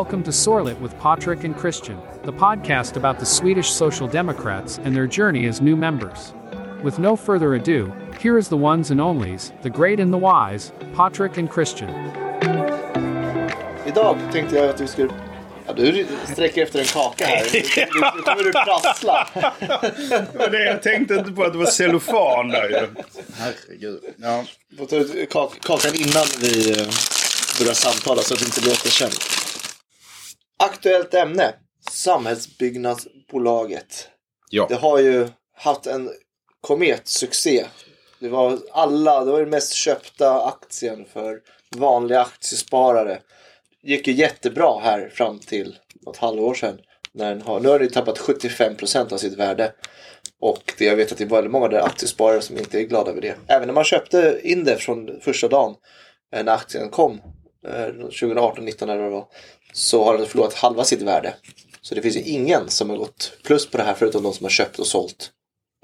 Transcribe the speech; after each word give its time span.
Welcome 0.00 0.24
to 0.24 0.32
Sorlet 0.32 0.80
with 0.80 0.98
Patrick 0.98 1.44
and 1.44 1.56
Christian, 1.56 1.96
the 2.24 2.32
podcast 2.32 2.96
about 2.96 3.20
the 3.20 3.24
Swedish 3.24 3.70
Social 3.70 4.08
Democrats 4.08 4.78
and 4.78 4.92
their 4.92 5.06
journey 5.06 5.46
as 5.46 5.60
new 5.60 5.76
members. 5.76 6.34
With 6.82 6.98
no 6.98 7.14
further 7.14 7.54
ado, 7.54 7.92
here 8.18 8.36
is 8.36 8.48
the 8.48 8.56
ones 8.56 8.90
and 8.90 8.98
onlys, 8.98 9.52
the 9.62 9.70
great 9.70 10.00
and 10.00 10.12
the 10.12 10.18
wise, 10.18 10.72
Patrick 10.96 11.38
and 11.38 11.48
Christian. 11.48 11.90
Idag 13.86 14.18
tänkte 14.32 14.56
jag 14.56 14.68
att 14.68 14.80
vi 14.80 14.86
skulle... 14.86 15.12
Ja, 15.66 15.72
du 15.72 16.06
sträcker 16.32 16.62
efter 16.62 16.78
en 16.78 16.86
kaka 16.86 17.26
här. 17.26 17.46
Nu, 17.52 17.60
nu, 17.76 18.10
nu 18.16 18.22
kommer 18.22 18.44
du 18.44 18.52
prassla. 18.52 19.28
Men 20.34 20.52
det, 20.52 20.64
jag 20.64 20.82
tänkte 20.82 21.14
inte 21.14 21.32
på 21.32 21.44
att 21.44 21.52
det 21.52 21.58
var 21.58 21.66
cellofan 21.66 22.48
där 22.48 22.68
ju. 22.68 22.86
Herregud. 23.34 24.00
Ja. 24.16 24.44
Du 24.70 24.76
får 24.76 24.86
ta 24.86 24.96
ut 24.96 25.30
kakan 25.62 25.94
innan 25.94 26.24
vi 26.40 26.70
eh, 26.70 26.86
börjar 27.58 27.74
samtala 27.74 28.22
så 28.22 28.34
att 28.34 28.40
det 28.40 28.46
inte 28.46 28.60
låter 28.60 28.90
känt. 28.90 29.43
Aktuellt 30.64 31.14
ämne. 31.14 31.54
Samhällsbyggnadsbolaget. 31.90 34.08
ja. 34.50 34.66
Det 34.68 34.74
har 34.74 34.98
ju 34.98 35.28
haft 35.56 35.86
en 35.86 36.10
kometsuccé. 36.60 37.64
Det 38.18 38.28
var 38.28 38.58
alla, 38.72 39.24
det 39.24 39.32
var 39.32 39.40
den 39.40 39.50
mest 39.50 39.72
köpta 39.72 40.44
aktien 40.44 41.06
för 41.12 41.40
vanliga 41.76 42.20
aktiesparare. 42.20 43.18
gick 43.82 44.06
ju 44.06 44.12
jättebra 44.12 44.80
här 44.80 45.08
fram 45.08 45.38
till 45.38 45.78
något 46.06 46.16
halvår 46.16 46.54
sedan. 46.54 46.78
När 47.12 47.30
den 47.30 47.42
har, 47.42 47.60
nu 47.60 47.68
har 47.68 47.78
den 47.78 47.88
ju 47.88 47.94
tappat 47.94 48.18
75% 48.18 49.12
av 49.12 49.16
sitt 49.16 49.38
värde. 49.38 49.72
Och 50.40 50.74
det, 50.78 50.84
jag 50.84 50.96
vet 50.96 51.12
att 51.12 51.18
det 51.18 51.24
är 51.24 51.28
väldigt 51.28 51.52
många 51.52 51.68
där 51.68 51.80
aktiesparare 51.80 52.40
som 52.40 52.58
inte 52.58 52.80
är 52.80 52.82
glada 52.82 53.10
över 53.10 53.20
det. 53.20 53.34
Även 53.46 53.66
när 53.66 53.74
man 53.74 53.84
köpte 53.84 54.40
in 54.42 54.64
det 54.64 54.76
från 54.76 55.20
första 55.20 55.48
dagen 55.48 55.74
när 56.32 56.52
aktien 56.52 56.90
kom, 56.90 57.20
2018-19 57.64 58.82
eller 58.82 58.96
vad 58.96 59.04
det 59.04 59.10
var, 59.10 59.26
så 59.72 60.04
har 60.04 60.18
den 60.18 60.26
förlorat 60.26 60.54
halva 60.54 60.84
sitt 60.84 61.02
värde. 61.02 61.34
Så 61.80 61.94
det 61.94 62.02
finns 62.02 62.16
ju 62.16 62.20
ingen 62.20 62.68
som 62.68 62.90
har 62.90 62.96
gått 62.96 63.38
plus 63.42 63.70
på 63.70 63.76
det 63.78 63.84
här 63.84 63.94
förutom 63.94 64.22
de 64.22 64.32
som 64.32 64.44
har 64.44 64.50
köpt 64.50 64.78
och 64.78 64.86
sålt 64.86 65.30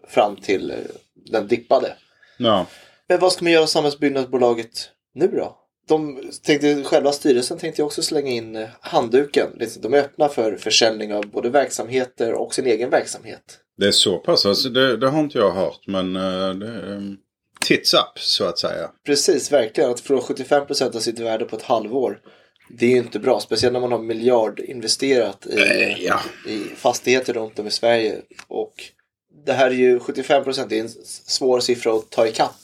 fram 0.08 0.36
till 0.36 0.70
eh, 0.70 0.76
den 1.30 1.48
dippade. 1.48 1.96
ja. 2.38 2.66
Men 3.08 3.18
vad 3.18 3.32
ska 3.32 3.44
man 3.44 3.52
göra 3.52 3.66
samhällsbyggnadsbolaget 3.66 4.90
nu 5.14 5.28
då? 5.28 5.56
De 5.88 6.30
tänkte, 6.42 6.84
själva 6.84 7.12
styrelsen 7.12 7.58
tänkte 7.58 7.82
också 7.82 8.02
slänga 8.02 8.30
in 8.30 8.56
eh, 8.56 8.68
handduken. 8.80 9.48
De 9.80 9.94
är 9.94 9.98
öppna 9.98 10.28
för 10.28 10.56
försäljning 10.56 11.14
av 11.14 11.26
både 11.26 11.50
verksamheter 11.50 12.32
och 12.32 12.54
sin 12.54 12.66
egen 12.66 12.90
verksamhet. 12.90 13.58
Det 13.76 13.86
är 13.86 13.92
så 13.92 14.18
pass. 14.18 14.46
Alltså, 14.46 14.68
det, 14.68 14.96
det 14.96 15.08
har 15.08 15.20
inte 15.20 15.38
jag 15.38 15.50
hört. 15.50 15.86
Men 15.86 16.12
det 16.12 17.20
tits 17.64 17.94
up 17.94 18.18
så 18.18 18.44
att 18.44 18.58
säga. 18.58 18.90
Precis, 19.06 19.52
verkligen. 19.52 19.90
Att 19.90 20.00
förlora 20.00 20.22
75% 20.24 20.96
av 20.96 21.00
sitt 21.00 21.18
värde 21.18 21.44
på 21.44 21.56
ett 21.56 21.62
halvår. 21.62 22.20
Det 22.68 22.86
är 22.86 22.90
ju 22.90 22.96
inte 22.96 23.18
bra. 23.18 23.40
Speciellt 23.40 23.72
när 23.72 23.80
man 23.80 23.92
har 23.92 23.98
miljard 23.98 24.60
investerat 24.60 25.46
i, 25.46 25.60
Eh, 25.60 26.04
ja. 26.04 26.20
i 26.48 26.58
fastigheter 26.76 27.32
runt 27.32 27.58
om 27.58 27.66
i 27.66 27.70
Sverige. 27.70 28.16
Och 28.48 28.72
det 29.46 29.52
här 29.52 29.66
är 29.66 29.74
ju 29.74 29.98
75% 29.98 30.66
det 30.68 30.76
är 30.78 30.80
en 30.80 30.88
svår 31.26 31.60
siffra 31.60 31.94
att 31.94 32.10
ta 32.10 32.26
ikapp. 32.26 32.54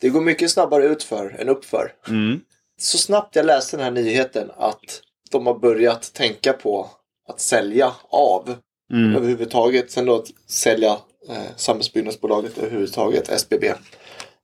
Det 0.00 0.08
går 0.08 0.20
mycket 0.20 0.50
snabbare 0.50 0.84
utför 0.84 1.36
än 1.38 1.48
uppför. 1.48 1.92
Mm. 2.08 2.40
så 2.80 2.98
snabbt 2.98 3.36
jag 3.36 3.46
läste 3.46 3.76
den 3.76 3.84
här 3.84 3.90
nyheten 3.90 4.50
att 4.56 5.02
de 5.30 5.46
har 5.46 5.58
börjat 5.58 6.12
tänka 6.12 6.52
på 6.52 6.90
att 7.28 7.40
sälja 7.40 7.92
av 8.10 8.54
Mm. 8.92 9.16
överhuvudtaget. 9.16 9.90
Sen 9.90 10.06
då 10.06 10.14
att 10.16 10.26
sälja 10.50 10.90
eh, 11.28 11.36
samhällsbyggnadsbolaget 11.56 12.58
överhuvudtaget, 12.58 13.28
SBB. 13.28 13.64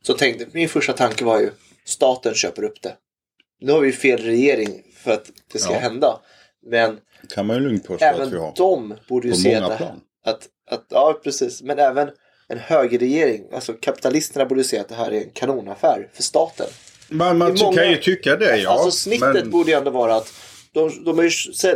Så 0.06 0.14
tänkte, 0.14 0.47
min 0.52 0.69
första 0.69 0.92
tanke 0.92 1.24
var 1.24 1.41
ju 1.41 1.50
staten 1.84 2.34
köper 2.34 2.62
upp 2.64 2.83
det. 2.83 2.97
Nu 3.60 3.72
har 3.72 3.80
vi 3.80 3.92
fel 3.92 4.19
regering 4.19 4.83
för 4.96 5.11
att 5.12 5.30
det 5.52 5.58
ska 5.58 5.72
Ja. 5.72 5.78
hända. 5.78 6.20
Men 6.66 6.98
kan 7.34 7.46
man 7.46 7.56
ju 7.56 7.62
lugnt 7.62 7.84
påstå 7.84 8.05
att 8.06 8.16
vi 8.19 8.22
även 8.22 8.38
har. 8.41 8.52
de 8.56 8.94
borde 9.08 9.28
ju 9.28 9.34
se 9.34 9.55
att, 9.55 9.80
att, 10.27 10.48
att, 10.70 10.86
ja 10.90 11.20
precis, 11.24 11.62
men 11.62 11.78
även 11.78 12.11
en 12.48 12.58
högerregering, 12.58 13.45
alltså 13.52 13.73
kapitalisterna 13.73 14.46
borde 14.46 14.64
se 14.64 14.78
att 14.78 14.89
det 14.89 14.95
här 14.95 15.12
är 15.12 15.20
en 15.20 15.30
kanonaffär 15.30 16.08
för 16.12 16.23
staten. 16.23 16.67
Man, 17.08 17.39
man 17.39 17.55
många- 17.62 17.77
kan 17.77 17.90
ju 17.90 17.96
tycka 17.96 18.36
det 18.36 18.57
ja. 18.57 18.70
alltså 18.70 18.90
snittet 18.90 19.34
men, 19.34 19.51
borde 19.51 19.70
ju 19.70 19.77
ändå 19.77 19.90
vara 19.90 20.14
att 20.14 20.33
de, 20.74 21.05
de 21.05 21.18
har 21.18 21.24
ju 21.24 21.30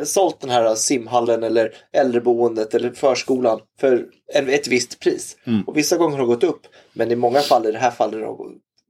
sålt 0.04 0.40
den 0.40 0.50
här 0.50 0.74
simhallen 0.74 1.42
eller 1.42 1.74
äldreboendet 1.92 2.74
eller 2.74 2.90
förskolan 2.90 3.60
för 3.80 4.06
en, 4.34 4.48
ett 4.48 4.68
visst 4.68 5.00
pris. 5.00 5.36
Mm. 5.46 5.62
Och 5.62 5.76
vissa 5.76 5.96
gånger 5.96 6.16
har 6.16 6.24
det 6.24 6.34
gått 6.34 6.44
upp. 6.44 6.66
Men 6.92 7.10
i 7.10 7.16
många 7.16 7.40
fall, 7.40 7.66
i 7.66 7.72
det 7.72 7.78
här 7.78 7.90
fallet, 7.90 8.26
har 8.26 8.36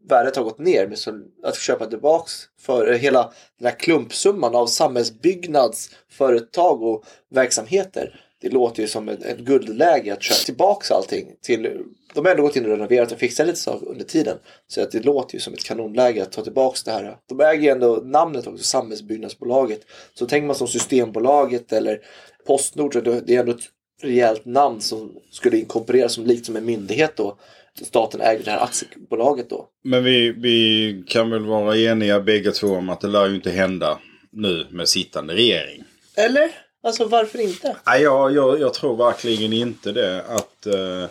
värdet 0.09 0.37
har 0.37 0.45
gått 0.45 0.59
ner. 0.59 0.87
Men 0.87 0.97
så 0.97 1.21
att 1.43 1.59
köpa 1.59 1.87
tillbaks 1.87 2.33
för 2.61 2.93
hela 2.93 3.33
den 3.59 3.69
här 3.69 3.79
klumpsumman 3.79 4.55
av 4.55 4.67
samhällsbyggnadsföretag 4.67 6.83
och 6.83 7.05
verksamheter. 7.31 8.21
Det 8.41 8.49
låter 8.49 8.83
ju 8.83 8.89
som 8.89 9.09
ett, 9.09 9.23
ett 9.23 9.39
guldläge 9.39 10.13
att 10.13 10.23
köpa 10.23 10.45
tillbaks 10.45 10.91
allting. 10.91 11.35
Till, 11.43 11.85
de 12.15 12.25
har 12.25 12.31
ändå 12.31 12.43
gått 12.43 12.57
in 12.57 12.65
och 12.65 12.71
renoverat 12.71 13.13
och 13.13 13.19
fixat 13.19 13.47
lite 13.47 13.59
saker 13.59 13.89
under 13.89 14.05
tiden. 14.05 14.39
Så 14.67 14.83
att 14.83 14.91
det 14.91 15.05
låter 15.05 15.35
ju 15.35 15.41
som 15.41 15.53
ett 15.53 15.65
kanonläge 15.65 16.23
att 16.23 16.33
ta 16.33 16.43
tillbaks 16.43 16.83
det 16.83 16.93
här. 16.93 17.17
De 17.29 17.41
äger 17.41 17.63
ju 17.63 17.69
ändå 17.69 18.03
namnet 18.05 18.47
också, 18.47 18.65
Samhällsbyggnadsbolaget. 18.65 19.81
Så 20.15 20.27
tänker 20.27 20.47
man 20.47 20.57
som 20.57 20.69
Systembolaget 20.69 21.73
eller 21.73 22.01
Postnord 22.47 22.93
så 22.93 23.01
det 23.01 23.21
det 23.21 23.35
är 23.35 23.41
ändå 23.41 23.53
ett 23.53 23.69
rejält 24.03 24.45
namn 24.45 24.81
som 24.81 25.13
skulle 25.31 25.59
inkorporeras 25.59 26.13
som 26.13 26.27
likt 26.27 26.47
som 26.47 26.57
en 26.57 26.65
myndighet 26.65 27.17
då. 27.17 27.39
Staten 27.83 28.21
äger 28.21 28.45
det 28.45 28.51
här 28.51 28.65
aktiebolaget 28.65 29.51
då. 29.51 29.69
men 29.85 30.05
vi, 30.05 30.33
vi 30.33 31.05
kan 31.07 31.31
väl 31.31 31.47
vara 31.47 31.77
eniga 31.77 32.21
bägge 32.21 32.53
två 32.53 32.67
om 32.67 32.89
att 32.89 33.01
det 33.01 33.09
lär 33.09 33.29
ju 33.29 33.35
inte 33.35 33.51
hända 33.51 33.99
nu 34.33 34.67
med 34.71 34.89
sittande 34.89 35.35
regering. 35.35 35.85
Eller? 36.17 36.51
Alltså 36.83 37.05
varför 37.05 37.39
inte? 37.41 37.77
Nej, 37.87 38.03
jag, 38.03 38.33
jag, 38.33 38.61
jag 38.61 38.75
tror 38.75 38.97
verkligen 38.97 39.53
inte 39.53 39.93
det. 39.93 40.25
Att, 40.29 40.67
eh, 40.67 41.05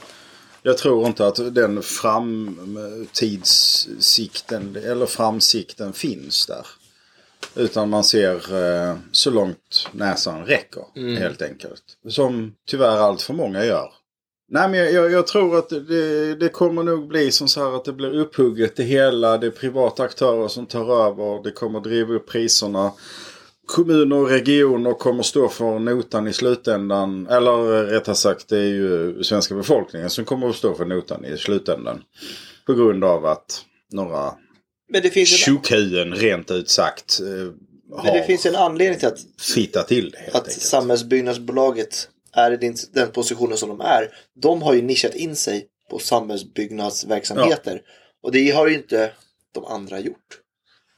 jag 0.68 0.78
tror 0.78 1.08
inte 1.08 1.28
att 1.28 1.56
den 1.56 1.84
framtidssikten 1.84 4.76
eller 4.76 5.06
framsikten 5.06 5.94
finns 5.94 6.48
där. 6.48 6.68
Utan 7.56 7.90
man 7.90 8.04
ser 8.04 8.34
eh, 8.34 8.96
så 9.12 9.32
långt 9.32 9.88
näsan 9.92 10.46
räcker 10.46 10.84
helt 11.20 11.42
enkelt. 11.42 11.84
Som 12.10 12.54
tyvärr 12.66 12.98
allt 12.98 13.22
för 13.22 13.34
många 13.34 13.66
gör. 13.66 13.90
Nej 14.50 14.70
men 14.70 14.80
jag, 14.80 14.94
jag, 14.94 15.12
jag 15.12 15.28
tror 15.28 15.58
att 15.58 15.70
det, 15.70 16.36
det 16.36 16.50
kommer 16.50 16.84
nog 16.84 17.08
bli 17.08 17.32
som 17.32 17.48
så 17.48 17.66
här 17.66 17.76
att 17.76 17.86
det 17.86 17.94
blir 17.94 18.20
upphugget 18.20 18.76
det 18.76 18.84
hela. 18.84 19.38
Det 19.38 19.48
är 19.48 19.52
privata 19.52 20.04
aktörer 20.04 20.48
som 20.48 20.66
tar 20.66 21.08
över. 21.08 21.44
Det 21.44 21.52
kommer 21.52 21.80
driva 21.80 22.14
upp 22.14 22.28
priserna. 22.28 22.92
Kommuner 23.68 24.16
och 24.16 24.30
regioner 24.30 24.94
kommer 24.94 25.24
stå 25.24 25.50
för 25.50 25.80
notan 25.80 26.28
i 26.28 26.34
slutändan. 26.34 27.28
Eller 27.28 27.84
rättare 27.86 28.16
sagt 28.16 28.48
det 28.48 28.58
är 28.58 28.68
ju 28.68 29.24
svenska 29.24 29.56
befolkningen 29.56 30.10
som 30.10 30.26
kommer 30.26 30.50
att 30.50 30.56
stå 30.56 30.76
för 30.76 30.86
notan 30.86 31.26
i 31.26 31.38
slutändan. 31.38 32.04
På 32.66 32.74
grund 32.74 33.04
av 33.04 33.26
att 33.26 33.62
några 33.92 34.34
Men 34.90 35.02
det 35.02 35.10
finns 35.10 35.32
en, 35.32 35.38
tjockhuvuden 35.38 36.16
rent 36.16 36.52
ut 36.52 36.70
sagt 36.70 37.20
eh, 37.20 37.54
men 37.90 38.06
det 38.14 38.20
har 38.20 38.26
finns 38.26 38.46
en 38.46 38.56
anledning 38.56 39.00
till 39.00 39.08
att 39.08 39.20
fittat 39.40 39.88
till 39.88 40.10
det 40.12 40.18
helt 40.18 40.36
att 40.36 40.48
enkelt. 40.48 40.62
samhällsbyggnadsbolaget 40.62 42.10
är 42.34 42.64
i 42.64 42.74
den 42.94 43.12
positionen 43.12 43.58
som 43.58 43.70
de 43.70 43.82
är. 43.82 44.10
De 44.42 44.62
har 44.62 44.74
ju 44.74 44.82
nischat 44.82 45.16
in 45.16 45.36
sig 45.36 45.66
på 45.90 46.00
samhällsbyggnadsverksamheter. 46.00 47.82
Och 48.24 48.32
det 48.32 48.50
har 48.50 48.68
ju 48.68 48.76
inte 48.76 49.12
de 49.54 49.66
andra 49.66 50.00
gjort. 50.00 50.42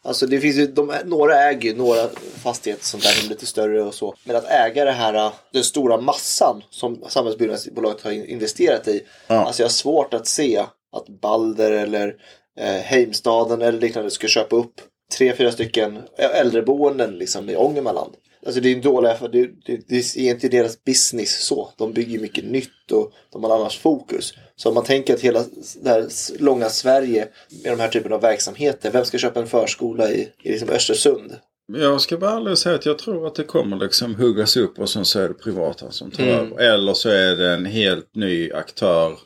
Alltså 0.04 0.28
det 0.28 0.40
finns 0.40 0.56
ju, 0.56 0.68
de, 0.68 0.94
några 1.06 1.44
äger 1.44 1.70
ju 1.72 1.78
några 1.78 2.10
fastigheter 2.44 2.86
som 2.86 3.00
där 3.00 3.26
är 3.26 3.30
lite 3.30 3.46
större 3.46 3.82
och 3.82 3.94
så. 3.94 4.16
Men 4.24 4.36
att 4.36 4.46
äga 4.50 4.86
det 4.86 4.92
här, 4.92 5.32
den 5.54 5.64
stora 5.64 6.02
massan 6.02 6.64
som 6.70 7.04
samhällsbyggnadsbolaget 7.10 8.02
har 8.02 8.12
in- 8.12 8.26
investerat 8.26 8.88
i. 8.88 9.02
Ja. 9.28 9.36
Alltså 9.36 9.62
jag 9.62 9.68
har 9.68 9.72
svårt 9.72 10.14
att 10.14 10.28
se 10.28 10.66
att 10.96 11.08
Balder 11.22 11.72
eller 11.72 12.16
eh, 12.60 12.66
Heimstaden 12.82 13.62
eller 13.62 13.80
liknande 13.80 14.12
ska 14.12 14.28
köpa 14.28 14.56
upp 14.56 14.74
tre, 15.18 15.36
fyra 15.36 15.52
stycken 15.52 16.00
äldreboenden 16.18 17.12
liksom 17.18 17.50
i 17.50 17.56
Ångermanland. 17.56 18.14
Alltså 18.46 18.62
det 18.62 18.70
är 18.70 18.76
en 18.76 18.82
dålig 18.82 19.10
affär. 19.10 19.28
Det, 19.28 19.50
det, 19.66 19.88
det 19.88 20.18
är 20.18 20.30
inte 20.32 20.48
deras 20.48 20.84
business 20.84 21.46
så. 21.46 21.70
De 21.78 21.94
bygger 21.94 22.20
mycket 22.20 22.46
nytt 22.46 22.92
och 22.92 23.12
de 23.32 23.44
har 23.44 23.56
annars 23.60 23.80
fokus. 23.80 24.34
Så 24.60 24.70
om 24.70 24.76
man 24.76 24.84
tänker 24.84 25.14
att 25.14 25.20
hela 25.22 25.44
det 25.82 25.90
här 25.90 26.08
långa 26.40 26.70
Sverige 26.70 27.28
med 27.64 27.72
de 27.74 27.80
här 27.80 27.88
typen 27.90 28.14
av 28.14 28.22
verksamheter. 28.22 28.92
Vem 28.92 29.06
ska 29.06 29.18
köpa 29.18 29.40
en 29.40 29.48
förskola 29.48 30.12
i, 30.12 30.30
i 30.44 30.52
liksom 30.52 30.70
Östersund? 30.70 31.36
Jag 31.78 32.02
ska 32.02 32.18
bara 32.18 32.32
ärligt 32.32 32.60
säga 32.60 32.76
att 32.76 32.86
jag 32.86 32.98
tror 32.98 33.28
att 33.28 33.36
det 33.36 33.44
kommer 33.44 33.78
liksom 33.78 34.16
huggas 34.16 34.58
upp 34.58 34.80
och 34.80 34.90
sen 34.90 35.06
så 35.06 35.20
är 35.20 35.28
det 35.28 35.34
privata 35.34 35.92
som 35.92 36.12
tar 36.12 36.24
Mm. 36.24 36.36
över. 36.36 36.62
Eller 36.74 36.94
så 36.94 37.10
är 37.10 37.36
det 37.36 37.54
en 37.54 37.66
helt 37.66 38.16
ny 38.16 38.52
aktör 38.52 39.18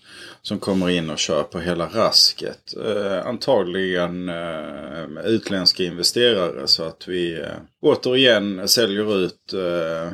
som 0.42 0.60
kommer 0.60 0.90
in 0.90 1.10
och 1.10 1.18
köper 1.20 1.60
hela 1.60 1.86
rasket. 1.86 2.74
Eh, 2.86 3.28
antagligen 3.28 4.30
eh, 4.30 5.26
utländska 5.26 5.84
investerare 5.84 6.68
så 6.68 6.84
att 6.84 7.08
vi 7.08 7.34
eh, 7.40 7.48
återigen 7.82 8.68
säljer 8.68 9.18
ut 9.18 9.54
eh, 9.54 10.12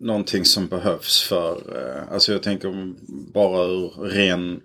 någonting 0.00 0.44
som 0.44 0.66
behövs 0.66 1.22
för, 1.22 1.52
eh, 1.52 2.12
alltså 2.12 2.32
jag 2.32 2.42
tänker 2.42 2.94
bara 3.32 3.64
ur 3.64 3.88
ren 3.88 4.60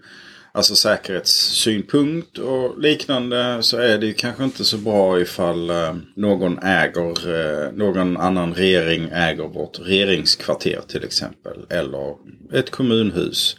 alltså 0.56 0.76
säkerhetssynpunkt 0.76 2.38
och 2.38 2.80
liknande 2.80 3.58
så 3.64 3.78
är 3.78 3.98
det 3.98 4.06
ju 4.06 4.14
kanske 4.14 4.44
inte 4.44 4.66
så 4.66 4.78
bra 4.78 5.20
ifall 5.20 5.70
eh, 5.70 5.96
någon 6.16 6.60
äger, 6.60 7.36
eh, 7.36 7.72
någon 7.72 8.18
annan 8.18 8.54
regering 8.54 9.10
äger 9.14 9.48
vårt 9.48 9.80
regeringskvarter 9.80 10.82
till 10.88 11.04
exempel. 11.04 11.58
Eller 11.70 12.16
ett 12.54 12.72
kommunhus. 12.72 13.58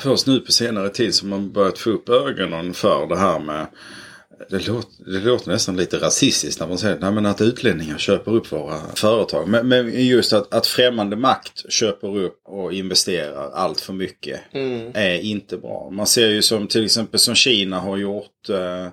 Först 0.00 0.26
nu 0.26 0.40
på 0.40 0.52
senare 0.52 0.88
tid 0.88 1.14
som 1.14 1.28
man 1.28 1.52
börjat 1.52 1.78
få 1.78 1.90
upp 1.90 2.08
ögonen 2.08 2.74
för 2.74 3.06
det 3.06 3.16
här 3.16 3.38
med 3.38 3.66
det 4.48 4.68
låter, 4.68 5.12
det 5.12 5.20
låter 5.20 5.50
nästan 5.50 5.76
lite 5.76 5.98
rasistiskt 5.98 6.60
när 6.60 6.68
man 6.68 6.78
säger 6.78 6.98
nej, 6.98 7.12
men 7.12 7.26
att 7.26 7.40
utlänningar 7.40 7.98
köper 7.98 8.32
upp 8.32 8.52
våra 8.52 8.80
företag. 8.94 9.48
Men, 9.48 9.68
men 9.68 10.06
just 10.06 10.32
att, 10.32 10.54
att 10.54 10.66
främmande 10.66 11.16
makt 11.16 11.72
köper 11.72 12.18
upp 12.18 12.40
och 12.44 12.72
investerar 12.72 13.50
allt 13.50 13.80
för 13.80 13.92
mycket 13.92 14.40
är 14.94 15.20
inte 15.20 15.56
bra. 15.56 15.90
Man 15.90 16.06
ser 16.06 16.28
ju 16.28 16.42
som 16.42 16.66
till 16.66 16.84
exempel 16.84 17.20
som 17.20 17.34
Kina 17.34 17.80
har 17.80 17.96
gjort 17.96 18.48
eh, 18.48 18.88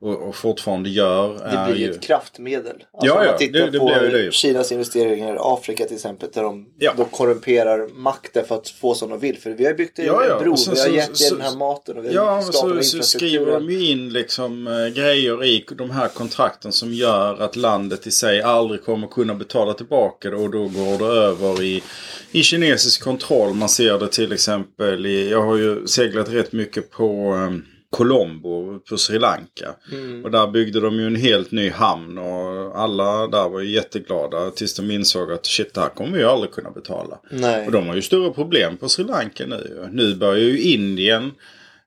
och, 0.00 0.28
och 0.28 0.34
fortfarande 0.36 0.90
gör. 0.90 1.28
Det 1.66 1.72
blir 1.72 1.86
ju, 1.86 1.90
ett 1.90 2.00
kraftmedel. 2.00 2.66
Alltså 2.72 3.06
Ja, 3.06 3.12
om 3.18 3.24
ja, 3.24 3.30
man 3.30 3.38
tittar 3.38 3.58
det- 3.58 3.70
det 3.70 3.78
på 3.78 3.88
det. 3.88 4.34
Kinas 4.34 4.72
investeringar 4.72 5.34
i 5.34 5.38
Afrika 5.40 5.84
till 5.84 5.96
exempel. 5.96 6.28
Där 6.34 6.42
de 6.42 6.66
Ja. 6.78 6.92
då 6.96 7.04
korrumperar 7.04 7.88
makten 7.94 8.44
för 8.48 8.54
att 8.54 8.68
få 8.68 8.94
som 8.94 9.10
de 9.10 9.18
vill. 9.18 9.38
För 9.38 9.50
vi 9.50 9.66
har 9.66 9.74
byggt 9.74 9.98
en 9.98 10.06
Ja, 10.06 10.24
ja, 10.28 10.38
bro, 10.40 10.56
sen 10.56 10.74
vi 10.74 10.80
har 10.80 10.86
så- 10.88 10.94
gett 10.94 11.16
så- 11.16 11.34
den 11.34 11.44
här 11.44 11.56
maten 11.56 11.98
och 11.98 12.04
vi 12.04 12.08
har 12.08 12.14
Ja, 12.14 12.42
skapat 12.42 12.84
så, 12.84 12.96
så 12.96 13.02
skriver 13.02 13.52
de 13.52 13.70
ju 13.70 13.86
in 13.90 14.12
liksom 14.12 14.66
eh, 14.66 14.86
grejer 14.86 15.44
i 15.44 15.64
de 15.78 15.90
här 15.90 16.08
kontrakten 16.08 16.72
som 16.72 16.92
gör 16.94 17.42
att 17.42 17.56
landet 17.56 18.06
i 18.06 18.10
sig 18.10 18.42
aldrig 18.42 18.84
kommer 18.84 19.06
kunna 19.06 19.34
betala 19.34 19.74
tillbaka 19.74 20.30
det 20.30 20.36
och 20.36 20.50
då 20.50 20.58
går 20.68 20.98
det 20.98 21.20
över 21.20 21.62
i, 21.62 21.82
i 22.32 22.42
kinesisk 22.42 23.02
kontroll. 23.04 23.54
Man 23.54 23.68
ser 23.68 23.98
det 23.98 24.08
till 24.08 24.32
exempel 24.32 25.06
i, 25.06 25.30
jag 25.30 25.42
har 25.42 25.56
ju 25.56 25.86
seglat 25.86 26.28
rätt 26.28 26.52
mycket 26.52 26.90
på 26.90 27.34
eh, 27.34 27.77
Colombo 27.90 28.78
på 28.78 28.96
Sri 28.96 29.18
Lanka. 29.18 29.74
Mm. 29.92 30.24
Och 30.24 30.30
där 30.30 30.46
byggde 30.46 30.80
de 30.80 30.94
ju 30.94 31.06
en 31.06 31.16
helt 31.16 31.50
ny 31.50 31.70
hamn 31.70 32.18
och 32.18 32.80
alla 32.80 33.26
där 33.26 33.48
var 33.48 33.60
ju 33.60 33.70
jätteglada 33.70 34.50
tills 34.50 34.74
de 34.74 34.90
insåg 34.90 35.32
att 35.32 35.46
shit, 35.46 35.74
det 35.74 35.80
här 35.80 35.88
kommer 35.88 36.12
vi 36.12 36.18
ju 36.18 36.28
aldrig 36.28 36.52
kunna 36.52 36.70
betala. 36.70 37.18
Nej. 37.30 37.66
Och 37.66 37.72
de 37.72 37.86
har 37.86 37.94
ju 37.94 38.02
stora 38.02 38.30
problem 38.30 38.76
på 38.76 38.88
Sri 38.88 39.04
Lanka 39.04 39.46
nu. 39.46 39.88
Nu 39.92 40.14
börjar 40.14 40.44
ju 40.44 40.60
Indien 40.60 41.32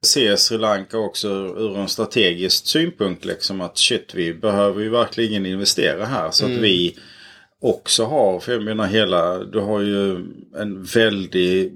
se 0.02 0.38
Sri 0.38 0.58
Lanka 0.58 0.98
också 0.98 1.30
ur 1.58 1.78
en 1.78 1.88
strategisk 1.88 2.68
synpunkt. 2.68 3.26
Liksom 3.26 3.62
att 3.62 3.78
shit, 3.78 4.12
vi 4.16 4.34
behöver 4.34 4.82
ju 4.82 4.90
verkligen 4.90 5.46
investera 5.46 6.06
här. 6.06 6.32
Så 6.32 6.46
att 6.46 6.52
vi 6.52 6.98
också 7.62 8.04
har, 8.06 8.40
för 8.40 8.52
jag 8.52 8.64
menar 8.64 8.88
hela, 8.88 9.38
du 9.40 9.60
har 9.60 9.80
ju 9.80 10.16
en 10.58 10.84
väldigt 10.84 11.74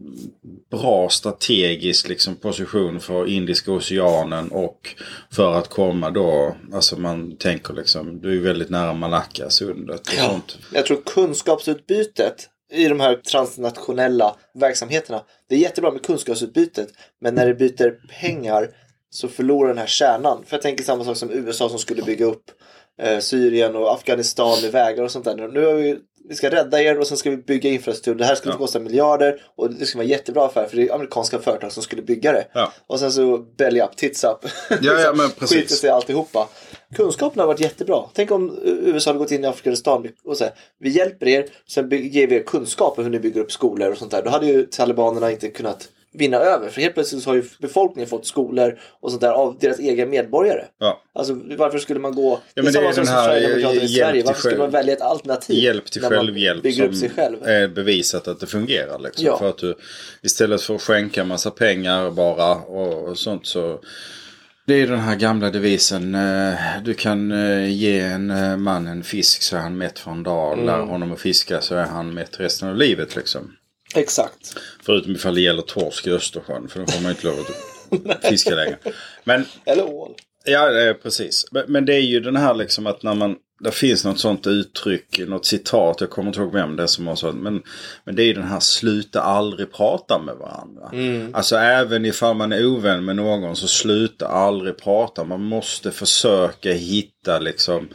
bra 0.72 1.10
strategisk 1.10 2.10
liksom, 2.10 2.36
position 2.36 3.00
för 3.00 3.28
Indiska 3.28 3.72
oceanen 3.72 4.52
och 4.52 4.96
för 5.32 5.54
att 5.54 5.70
komma 5.70 6.10
då, 6.10 6.56
alltså 6.74 7.00
man 7.00 7.38
tänker 7.38 7.74
liksom, 7.74 8.22
du 8.22 8.30
är 8.30 8.34
ju 8.34 8.40
väldigt 8.42 8.70
nära 8.70 8.94
Malacca-sundet 8.94 10.00
och 10.08 10.14
Ja. 10.18 10.30
sånt. 10.30 10.58
Jag 10.74 10.86
tror 10.86 11.02
kunskapsutbytet 11.06 12.50
i 12.74 12.88
de 12.88 13.00
här 13.00 13.16
transnationella 13.16 14.36
verksamheterna. 14.54 15.24
Det 15.50 15.56
är 15.56 15.60
jättebra 15.60 15.92
med 15.92 16.04
kunskapsutbytet. 16.06 16.88
Men 17.22 17.36
när 17.36 17.48
det 17.48 17.54
byter 17.54 18.00
pengar 18.22 18.70
så 19.10 19.28
förlorar 19.28 19.68
den 19.68 19.78
här 19.78 19.88
kärnan. 19.88 20.44
För 20.48 20.56
jag 20.58 20.62
tänker 20.62 20.84
samma 20.84 21.04
sak 21.04 21.18
som 21.18 21.32
USA 21.32 21.70
som 21.70 21.80
skulle 21.80 22.02
bygga 22.02 22.26
upp 22.26 22.44
eh, 23.02 23.20
Syrien 23.20 23.76
och 23.76 23.94
Afghanistan 23.94 24.62
med 24.62 24.72
vägar 24.72 25.04
och 25.04 25.12
sånt 25.12 25.26
där. 25.26 25.48
Nu 25.48 25.66
har 25.66 25.74
vi, 25.74 25.98
vi 26.30 26.36
ska 26.36 26.50
rädda 26.50 26.82
er 26.82 27.00
och 27.00 27.08
sen 27.08 27.18
ska 27.18 27.30
vi 27.30 27.38
bygga 27.38 27.70
infrastruktur. 27.70 28.16
Det 28.16 28.26
här 28.26 28.36
inte 28.36 28.50
Ja. 28.50 28.58
kosta 28.58 28.80
miljarder 28.80 29.42
och 29.56 29.74
det 29.74 29.86
ska 29.86 29.98
vara 29.98 30.08
jättebra 30.08 30.46
affär 30.46 30.68
för 30.68 30.78
det 30.78 30.84
är 30.90 30.94
amerikanska 30.94 31.40
företag 31.40 31.72
som 31.72 31.84
skulle 31.84 32.02
bygga 32.02 32.32
det. 32.32 32.48
Ja. 32.54 32.72
Och 32.88 33.00
sen 33.00 33.12
så 33.12 33.38
belly 33.38 33.82
up, 33.82 33.96
tits 33.98 34.24
up. 34.24 34.38
Ja, 34.82 35.00
ja, 35.00 35.14
men 35.14 35.30
precis. 35.40 35.58
Skiter 35.58 35.76
sig 35.76 35.90
alltihopa. 35.90 36.48
Kunskapen 36.96 37.40
har 37.40 37.48
varit 37.48 37.60
jättebra. 37.60 38.04
Tänk 38.14 38.32
om 38.32 38.60
USA 38.64 39.10
hade 39.10 39.20
gått 39.20 39.32
in 39.32 39.44
i 39.44 39.48
Afghanistan 39.48 40.08
och 40.26 40.38
sagt 40.38 40.58
vi 40.80 40.90
hjälper 40.90 41.28
er, 41.28 41.46
sen 41.68 41.90
ger 41.90 42.28
vi 42.28 42.36
er 42.36 42.44
kunskap 42.44 42.98
om 42.98 43.04
hur 43.04 43.12
ni 43.12 43.20
bygger 43.20 43.42
upp 43.42 43.52
skolor 43.52 43.92
och 43.92 43.98
sånt 43.98 44.12
där. 44.12 44.22
Då 44.24 44.30
hade 44.30 44.46
ju 44.46 44.64
talibanerna 44.66 45.32
inte 45.32 45.50
kunnat 45.50 45.88
vinna 46.18 46.38
över. 46.38 46.70
För 46.70 46.82
helt 46.82 46.94
plötsligt 46.94 47.24
så 47.24 47.30
har 47.30 47.36
ju 47.36 47.44
befolkningen 47.60 48.10
fått 48.10 48.26
skolor 48.26 48.80
och 49.02 49.12
sånt 49.12 49.22
där 49.22 49.32
av 49.32 49.58
deras 49.60 49.80
egna 49.80 50.06
medborgare. 50.06 50.66
Ja. 50.80 51.02
Alltså 51.14 51.40
varför 51.58 51.78
skulle 51.78 52.00
man 52.00 52.16
gå... 52.16 52.40
Ja, 52.54 52.64
men 52.64 52.74
det 52.74 52.80
är 52.80 52.92
samma 52.92 52.94
som 53.06 53.08
här 53.08 53.24
Sverigedemokraterna 53.28 53.82
i 53.84 53.88
Sverige. 53.88 54.24
Varför 54.26 54.40
skulle 54.40 54.58
man 54.58 54.70
välja 54.72 54.94
ett 54.94 55.02
alternativ? 55.02 55.64
Hjälp 55.64 55.86
till 55.86 56.02
självhjälp 56.02 56.74
som 56.96 57.10
själv. 57.10 57.38
är 57.48 57.68
bevisat 57.68 58.28
att 58.28 58.40
det 58.40 58.48
fungerar. 58.48 59.00
Liksom. 59.00 59.26
Ja. 59.26 59.38
För 59.38 59.50
att 59.50 59.58
du 59.58 59.76
istället 60.24 60.62
för 60.62 60.76
att 60.76 60.82
skänka 60.82 61.24
massa 61.24 61.52
pengar 61.52 62.12
bara 62.12 62.56
och, 62.56 63.08
och 63.10 63.18
sånt 63.18 63.48
så 63.48 63.80
det 64.68 64.74
är 64.74 64.88
den 64.88 65.00
här 65.00 65.16
gamla 65.16 65.50
devisen. 65.50 66.16
eh, 66.16 66.54
Du 66.84 66.94
kan 66.94 67.32
eh, 67.32 67.70
ge 67.72 68.00
en 68.00 68.32
eh, 68.32 68.58
man 68.58 68.88
en 68.88 69.04
fisk 69.04 69.42
så 69.42 69.56
är 69.56 69.60
han 69.60 69.78
mätt 69.78 70.00
för 70.00 70.12
en 70.12 70.24
dag. 70.24 70.54
Mm. 70.54 70.66
Lär 70.66 70.80
honom 70.80 71.12
att 71.12 71.20
fiska 71.20 71.62
så 71.62 71.76
är 71.76 71.84
han 71.84 72.14
mätt 72.14 72.40
resten 72.40 72.70
av 72.70 72.76
livet. 72.76 73.16
Liksom. 73.16 73.52
Exakt. 73.96 74.56
Förutom 74.84 75.16
ifall 75.16 75.36
det 75.36 75.42
gäller 75.42 75.62
torsk 75.62 76.08
i 76.08 76.12
Östersjön. 76.12 76.68
För 76.68 76.80
då 76.80 76.86
får 76.86 77.02
man 77.02 77.12
inte 77.12 77.28
lov 77.28 77.36
att 78.10 78.26
fiska 78.30 78.56
längre. 78.56 78.78
Men 79.24 79.46
Eller 79.66 79.90
ål. 79.90 80.12
Ja, 80.46 80.94
precis. 81.04 81.46
Men, 81.68 81.86
det 81.86 81.94
är 81.94 82.02
ju 82.02 82.20
den 82.20 82.36
här 82.36 82.54
liksom 82.54 82.88
att 82.88 83.04
när 83.04 83.14
man... 83.14 83.36
Det 83.60 83.72
finns 83.72 84.06
något 84.06 84.20
sånt 84.20 84.48
uttryck, 84.48 85.20
något 85.28 85.46
citat, 85.46 86.02
jag 86.02 86.10
kommer 86.10 86.28
inte 86.28 86.40
ihåg 86.40 86.54
vem 86.54 86.76
det 86.76 86.84
är 86.84 86.88
som 86.88 87.08
har 87.08 87.16
sagt. 87.16 87.36
Men, 87.36 87.62
men 88.06 88.16
det 88.16 88.24
är 88.24 88.26
ju 88.26 88.34
den 88.34 88.48
här 88.48 88.60
sluta 88.60 89.22
aldrig 89.22 89.72
prata 89.72 90.22
med 90.22 90.36
varandra. 90.36 90.92
Alltså 91.38 91.56
även 91.56 92.06
ifall 92.06 92.36
man 92.36 92.52
är 92.52 92.66
ovän 92.66 93.06
med 93.06 93.16
någon 93.16 93.56
så 93.56 93.68
sluta 93.68 94.28
aldrig 94.28 94.78
prata. 94.78 95.24
Man 95.24 95.42
måste 95.42 95.92
försöka 95.92 96.74
hitta 96.74 97.40
liksom... 97.40 97.90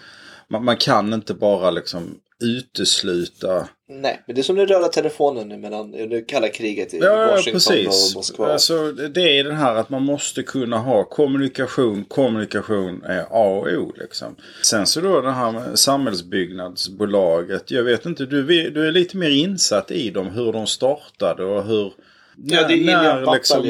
Man, 0.48 0.64
man 0.64 0.76
kan 0.76 1.12
inte 1.12 1.34
bara 1.34 1.70
liksom 1.70 2.20
utesluta 2.40 3.68
Nej, 3.92 4.22
men 4.26 4.34
det 4.34 4.40
är 4.40 4.42
som 4.42 4.56
den 4.56 4.66
röda 4.66 4.88
telefonen 4.88 5.48
nu 5.48 5.56
mellan 5.56 5.90
det 5.90 6.20
kalla 6.20 6.48
kriget 6.48 6.94
i 6.94 6.98
Ja, 6.98 7.04
ja, 7.04 7.26
Washington 7.26 7.52
precis. 7.52 8.14
och 8.14 8.18
Moskva. 8.18 8.52
Alltså, 8.52 8.92
det 8.92 9.38
är 9.38 9.44
den 9.44 9.56
här 9.56 9.74
att 9.74 9.90
man 9.90 10.02
måste 10.02 10.42
kunna 10.42 10.78
ha 10.78 11.04
kommunikation. 11.04 12.04
Kommunikation 12.04 13.02
är 13.04 13.20
A 13.20 13.58
och 13.58 13.66
O. 13.66 13.92
Liksom. 13.96 14.36
Sen 14.62 14.86
så 14.86 15.00
då 15.00 15.20
det 15.20 15.32
här 15.32 15.52
med 15.52 15.78
samhällsbyggnadsbolaget. 15.78 17.70
Jag 17.70 17.82
vet 17.82 18.06
inte, 18.06 18.26
du, 18.26 18.70
du 18.70 18.86
är 18.86 18.92
lite 18.92 19.16
mer 19.16 19.30
insatt 19.30 19.90
i 19.90 20.10
dem. 20.10 20.26
Hur 20.26 20.52
de 20.52 20.66
startade 20.66 21.44
och 21.44 21.64
hur... 21.64 21.92
Ja, 22.36 22.68
det 22.68 22.74
är 22.74 22.84
när, 22.84 23.34
liksom, 23.34 23.62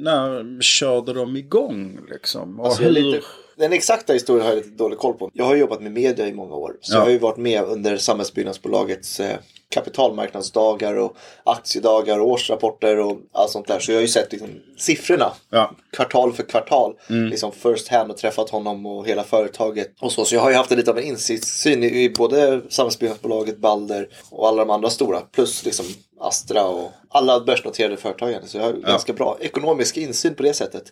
när 0.00 0.60
körde 0.60 1.12
de 1.12 1.36
igång 1.36 2.00
liksom? 2.10 2.60
Och 2.60 2.66
Alltså, 2.66 2.82
jag 2.82 2.90
är 2.90 2.94
hur... 3.02 3.12
lite, 3.12 3.26
den 3.60 3.72
exakta 3.72 4.12
historien 4.12 4.46
har 4.46 4.52
jag 4.54 4.56
lite 4.64 4.76
dålig 4.76 4.98
koll 4.98 5.14
på. 5.14 5.30
Jag 5.34 5.44
har 5.44 5.56
jobbat 5.56 5.82
med 5.82 5.92
media 5.92 6.26
i 6.28 6.32
många 6.32 6.54
år. 6.54 6.76
Så 6.80 6.92
Ja. 6.92 6.98
jag 6.98 7.04
har 7.04 7.10
ju 7.10 7.18
varit 7.18 7.36
med 7.36 7.64
under 7.64 7.96
Samhällsbyggnadsbolagets 7.96 9.20
eh, 9.20 9.36
kapitalmarknadsdagar 9.70 10.94
och 10.94 11.16
aktiedagar 11.44 12.18
och 12.18 12.28
årsrapporter 12.28 12.98
och 12.98 13.18
allt 13.32 13.50
sånt 13.50 13.68
där. 13.68 13.78
Så 13.80 13.90
jag 13.92 13.96
har 13.96 14.02
ju 14.02 14.08
sett 14.08 14.32
liksom, 14.32 14.48
siffrorna 14.78 15.32
Ja. 15.50 15.70
kvartal 15.92 16.32
för 16.32 16.42
kvartal. 16.42 16.94
Liksom 17.06 17.52
first 17.52 17.88
hand 17.88 18.10
och 18.10 18.16
träffat 18.16 18.50
honom 18.50 18.86
och 18.86 19.06
hela 19.06 19.24
företaget. 19.24 19.90
Och 20.00 20.12
så, 20.12 20.24
så 20.24 20.34
jag 20.34 20.42
har 20.42 20.50
ju 20.50 20.56
haft 20.56 20.70
lite 20.70 20.90
av 20.90 20.98
en 20.98 21.04
insiktssyn 21.04 21.82
i, 21.84 22.02
i 22.04 22.10
både 22.10 22.60
Samhällsbyggnadsbolaget, 22.68 23.58
Balder 23.58 24.08
och 24.30 24.48
alla 24.48 24.64
de 24.64 24.70
andra 24.70 24.90
stora. 24.90 25.20
Plus 25.20 25.64
liksom 25.64 25.86
Astra 26.20 26.64
och 26.64 26.90
alla 27.08 27.40
börsnoterade 27.40 27.96
företagen. 27.96 28.42
Så 28.46 28.58
jag 28.58 28.64
har 28.64 28.72
ganska 28.72 29.12
bra 29.12 29.36
ekonomisk 29.40 29.96
insyn 29.96 30.34
på 30.34 30.42
det 30.42 30.54
sättet. 30.54 30.84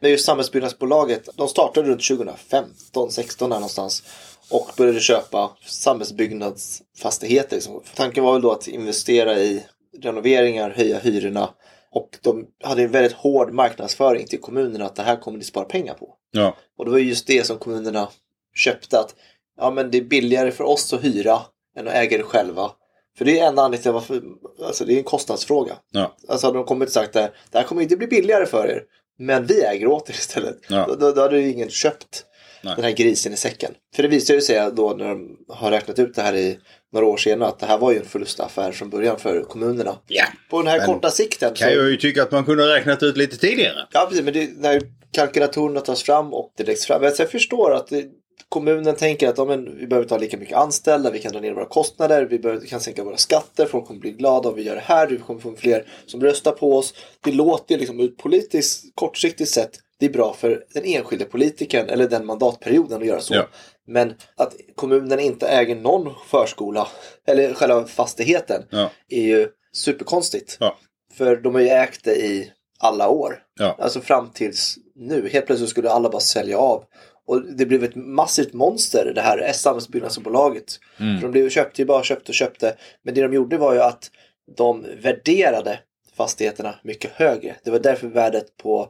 Men 0.00 0.10
just 0.10 0.24
Samhällsbyggnadsbolaget, 0.24 1.28
de 1.34 1.48
startade 1.48 1.88
runt 1.88 2.08
2015, 2.08 3.10
16 3.10 3.50
där 3.50 3.56
någonstans. 3.56 4.02
Och 4.50 4.70
började 4.76 5.00
köpa 5.00 5.56
samhällsbyggnadsfastigheter. 5.66 7.56
Liksom. 7.56 7.82
Tanken 7.94 8.24
var 8.24 8.32
väl 8.32 8.42
då 8.42 8.52
att 8.52 8.68
investera 8.68 9.38
i 9.38 9.64
renoveringar, 10.02 10.70
höja 10.70 10.98
hyrorna. 10.98 11.50
Och 11.90 12.18
de 12.22 12.46
hade 12.64 12.82
en 12.82 12.90
väldigt 12.90 13.12
hård 13.12 13.52
marknadsföring 13.52 14.26
till 14.26 14.40
kommunerna 14.40 14.84
att 14.84 14.96
det 14.96 15.02
här 15.02 15.16
kommer 15.16 15.38
ni 15.38 15.44
spara 15.44 15.64
pengar 15.64 15.94
på. 15.94 16.14
Ja. 16.30 16.56
Och 16.78 16.84
det 16.84 16.90
var 16.90 16.98
ju 16.98 17.08
just 17.08 17.26
det 17.26 17.46
som 17.46 17.58
kommunerna 17.58 18.08
köpte. 18.54 18.98
Att 18.98 19.14
ja, 19.56 19.70
men 19.70 19.90
det 19.90 19.98
är 19.98 20.02
billigare 20.02 20.50
för 20.50 20.64
oss 20.64 20.92
att 20.92 21.04
hyra 21.04 21.40
än 21.76 21.88
att 21.88 21.94
äga 21.94 22.18
det 22.18 22.24
själva. 22.24 22.70
För 23.18 23.24
det 23.24 23.40
är 23.40 23.48
en 23.48 23.58
anledning 23.58 23.82
till 23.82 23.92
varför, 23.92 24.22
alltså 24.64 24.84
det 24.84 24.94
är 24.94 24.98
en 24.98 25.04
kostnadsfråga. 25.04 25.76
Ja. 25.90 26.16
Alltså 26.28 26.46
hade 26.46 26.58
de 26.58 26.64
kommit 26.64 26.88
och 26.88 26.92
sagt 26.92 27.16
att 27.16 27.32
det 27.50 27.58
här 27.58 27.64
kommer 27.64 27.82
inte 27.82 27.96
bli 27.96 28.06
billigare 28.06 28.46
för 28.46 28.68
er. 28.68 28.82
Men 29.18 29.46
vi 29.46 29.64
äger 29.64 29.86
åt 29.86 30.10
er 30.10 30.14
istället. 30.14 30.58
Ja. 30.68 30.86
Då, 30.88 30.94
då, 30.94 31.12
då 31.12 31.20
hade 31.20 31.40
ju 31.40 31.52
ingen 31.52 31.70
köpt 31.70 32.24
Nej. 32.66 32.74
den 32.76 32.84
här 32.84 32.92
grisen 32.92 33.32
i 33.32 33.36
säcken. 33.36 33.72
För 33.96 34.02
det 34.02 34.08
visar 34.08 34.34
ju 34.34 34.40
sig 34.40 34.70
då 34.72 34.94
när 34.98 35.08
de 35.08 35.36
har 35.48 35.70
räknat 35.70 35.98
ut 35.98 36.14
det 36.14 36.22
här 36.22 36.36
i 36.36 36.58
några 36.92 37.06
år 37.06 37.16
senare 37.16 37.48
att 37.48 37.58
det 37.58 37.66
här 37.66 37.78
var 37.78 37.92
ju 37.92 37.98
en 37.98 38.04
förlustaffär 38.04 38.72
från 38.72 38.90
början 38.90 39.18
för 39.18 39.42
kommunerna. 39.42 39.98
Ja. 40.08 40.24
På 40.50 40.58
den 40.62 40.66
här 40.66 40.78
Men 40.78 40.86
korta 40.86 41.10
sikten. 41.10 41.54
Kan 41.54 41.72
jag 41.72 41.90
ju 41.90 41.96
tycka 41.96 42.22
att 42.22 42.30
man 42.30 42.44
kunde 42.44 42.62
ha 42.62 42.76
räknat 42.76 43.02
ut 43.02 43.16
lite 43.16 43.36
tidigare. 43.36 43.86
Ja, 43.92 44.06
precis. 44.08 44.24
Men 44.24 44.34
det, 44.34 44.50
när 44.56 44.80
kalkylatorerna 45.12 45.80
tas 45.80 46.02
fram 46.02 46.34
och 46.34 46.52
det 46.56 46.64
läggs 46.64 46.86
fram. 46.86 47.04
Alltså, 47.04 47.22
jag 47.22 47.30
förstår 47.30 47.74
att 47.74 47.88
det, 47.88 48.04
kommunen 48.48 48.96
tänker 48.96 49.28
att 49.28 49.38
ja, 49.38 49.44
men, 49.44 49.78
vi 49.78 49.86
behöver 49.86 50.04
inte 50.04 50.14
ha 50.14 50.20
lika 50.20 50.36
mycket 50.36 50.56
anställda, 50.56 51.10
vi 51.10 51.18
kan 51.18 51.32
dra 51.32 51.40
ner 51.40 51.52
våra 51.52 51.68
kostnader, 51.68 52.26
vi, 52.30 52.38
behöver, 52.38 52.66
kan 52.66 52.80
sänka 52.80 53.04
våra 53.04 53.16
skatter, 53.16 53.66
folk 53.66 53.86
kommer 53.86 54.00
bli 54.00 54.12
glada 54.12 54.48
om 54.48 54.54
vi 54.54 54.62
gör 54.62 54.74
det 54.74 54.82
här, 54.84 55.06
vi 55.06 55.18
kommer 55.18 55.40
få 55.40 55.56
fler 55.56 55.86
som 56.06 56.20
röstar 56.20 56.52
på 56.52 56.76
oss. 56.76 56.94
Det 57.24 57.32
låter 57.32 57.78
liksom 57.78 58.00
ur 58.00 58.04
ett 58.04 58.16
politiskt 58.16 58.84
kortsiktigt 58.94 59.50
sett, 59.50 59.70
det 59.98 60.06
är 60.06 60.10
bra 60.10 60.34
för 60.34 60.64
den 60.74 60.84
enskilde 60.84 61.24
politikern 61.24 61.88
eller 61.88 62.08
den 62.08 62.26
mandatperioden 62.26 63.00
att 63.00 63.06
göra 63.06 63.20
så. 63.20 63.34
Ja. 63.34 63.46
Men 63.86 64.14
att 64.36 64.54
kommunen 64.74 65.20
inte 65.20 65.48
äger 65.48 65.76
någon 65.76 66.14
förskola, 66.26 66.88
eller 67.26 67.54
själva 67.54 67.84
fastigheten, 67.86 68.62
Ja. 68.70 68.90
är 69.08 69.22
ju 69.22 69.48
superkonstigt. 69.72 70.56
Ja. 70.60 70.78
För 71.14 71.36
de 71.36 71.54
har 71.54 71.62
ju 71.62 71.68
ägt 71.68 72.04
det 72.04 72.16
i 72.16 72.52
alla 72.78 73.08
år. 73.08 73.42
Alltså 73.78 74.00
fram 74.00 74.30
tills 74.30 74.78
nu. 74.94 75.28
Helt 75.32 75.46
plötsligt 75.46 75.70
skulle 75.70 75.90
alla 75.90 76.08
bara 76.10 76.20
sälja 76.20 76.58
av. 76.58 76.84
Och 77.26 77.42
det 77.42 77.66
blev 77.66 77.84
ett 77.84 77.94
massivt 77.94 78.52
monster 78.52 79.12
det 79.14 79.20
här 79.20 79.52
samhällsbyggnadsbolaget. 79.52 80.78
Mm. 81.00 81.16
För 81.20 81.26
de 81.26 81.32
blev, 81.32 81.50
köpte 81.50 81.82
ju 81.82 81.86
bara, 81.86 82.02
köpte 82.02 82.32
och 82.32 82.34
köpte. 82.34 82.76
Men 83.02 83.14
det 83.14 83.22
de 83.22 83.32
gjorde 83.34 83.58
var 83.58 83.74
ju 83.74 83.80
att 83.80 84.10
de 84.56 84.86
värderade 85.02 85.78
fastigheterna 86.16 86.74
mycket 86.82 87.10
högre. 87.10 87.56
Det 87.64 87.70
var 87.70 87.78
därför 87.78 88.06
värdet 88.06 88.56
på 88.56 88.88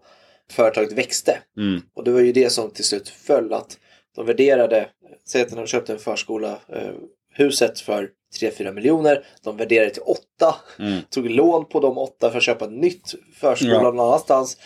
företaget 0.51 0.93
växte. 0.93 1.39
Mm. 1.59 1.81
Och 1.97 2.05
det 2.05 2.11
var 2.11 2.21
ju 2.21 2.33
det 2.33 2.51
som 2.51 2.71
till 2.71 2.85
slut 2.85 3.09
föll 3.09 3.53
att 3.53 3.79
de 4.17 4.27
värderade, 4.27 4.89
säg 5.29 5.43
att 5.43 5.49
de 5.49 5.55
hade 5.57 5.69
köpt 5.69 5.91
en 5.91 5.99
förskola, 5.99 6.59
eh, 6.69 6.91
huset 7.33 7.81
för 7.81 8.09
3-4 8.41 8.73
miljoner. 8.73 9.25
De 9.45 9.57
värderade 9.57 9.91
till 9.91 10.03
8. 10.03 10.55
Mm. 10.79 11.01
Tog 11.11 11.31
lån 11.31 11.65
på 11.65 11.81
de 11.81 11.99
8 11.99 12.31
för 12.31 12.39
att 12.39 12.45
köpa 12.45 12.65
ett 12.65 12.71
nytt 12.73 13.15
förskola 13.35 13.73
Ja. 13.75 13.83
någon 13.83 14.01
annanstans. 14.01 14.57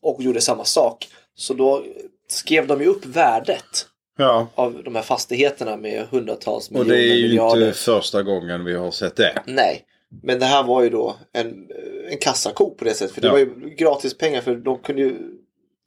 Och 0.00 0.22
gjorde 0.22 0.40
samma 0.40 0.64
sak. 0.64 1.08
Så 1.34 1.54
då 1.54 1.84
skrev 2.28 2.66
de 2.66 2.80
ju 2.80 2.86
upp 2.86 3.06
värdet 3.06 3.86
Ja. 4.18 4.46
av 4.54 4.82
de 4.84 4.94
här 4.94 5.02
fastigheterna 5.02 5.76
med 5.76 6.06
hundratals 6.10 6.68
Och 6.68 6.72
miljoner 6.72 6.94
det 6.96 7.02
är 7.02 7.14
ju 7.16 7.28
miljarder. 7.28 7.66
inte 7.66 7.78
första 7.78 8.22
gången 8.22 8.64
vi 8.64 8.74
har 8.74 8.90
sett 8.90 9.16
det. 9.16 9.42
Nej. 9.46 9.82
Men 10.22 10.38
det 10.38 10.46
här 10.46 10.62
var 10.62 10.82
ju 10.82 10.90
då 10.90 11.16
en, 11.32 11.66
en 12.10 12.18
kassako 12.18 12.70
på 12.70 12.84
det 12.84 12.94
sättet. 12.94 13.14
För 13.14 13.20
det 13.20 13.26
Ja. 13.26 13.32
var 13.32 13.38
ju 13.38 13.74
gratis 13.78 14.18
pengar 14.18 14.40
för 14.40 14.54
de 14.56 14.78
kunde 14.78 15.02
ju 15.02 15.16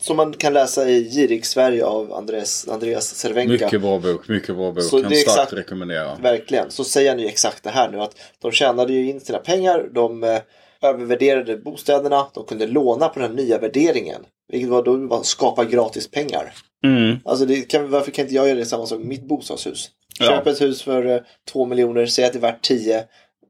som 0.02 0.18
man 0.18 0.34
kan 0.34 0.54
läsa 0.54 0.90
i 0.90 1.10
Girig 1.10 1.46
Sverige 1.46 1.86
av 1.86 2.14
Andreas, 2.14 2.68
Andreas 2.68 3.16
Cervenka. 3.16 3.52
Mycket 3.66 3.82
bra 3.82 4.00
bok, 4.00 4.28
mycket 4.28 4.56
bra 4.56 4.72
bok. 4.72 4.84
Så 4.84 5.02
kan 5.02 5.12
starkt 5.12 5.28
exakt- 5.28 5.54
rekommendera. 5.54 6.16
Verkligen. 6.16 6.72
Så 6.72 6.84
säger 6.84 7.10
han 7.10 7.20
ju 7.20 7.26
exakt 7.26 7.64
det 7.64 7.70
här 7.70 7.92
nu 7.92 8.02
att 8.02 8.16
de 8.42 8.52
tjänade 8.52 8.94
ju 8.94 9.10
in 9.10 9.20
sina 9.20 9.38
pengar. 9.38 9.90
De 9.94 10.24
eh, 10.24 10.38
övervärderade 10.82 11.58
bostäderna. 11.58 12.28
De 12.34 12.46
kunde 12.46 12.68
låna 12.68 13.10
på 13.10 13.20
den 13.20 13.32
nya 13.36 13.58
värderingen. 13.60 14.22
Vilket 14.52 14.70
var 14.70 14.84
då 14.84 14.96
var 15.08 15.24
skapa 15.24 15.66
gratis 15.66 16.12
pengar. 16.12 16.54
Mm. 16.86 17.18
Alltså 17.26 17.46
kan, 17.70 17.90
varför 17.90 18.12
kan 18.12 18.24
inte 18.26 18.36
jag 18.36 18.48
göra 18.48 18.58
det 18.60 18.66
samma 18.66 18.86
sak 18.86 19.00
med 19.00 19.08
mitt 19.08 19.28
bostadshus? 19.28 19.90
Ja. 20.20 20.26
Köp 20.26 20.48
ett 20.48 20.62
hus 20.62 20.82
för 20.82 21.06
eh, 21.06 21.20
2 21.52 21.66
miljoner, 21.66 22.06
säg 22.06 22.26
att 22.26 22.34
det 22.34 22.40
är 22.40 22.42
värt 22.42 22.62
10. 22.62 23.04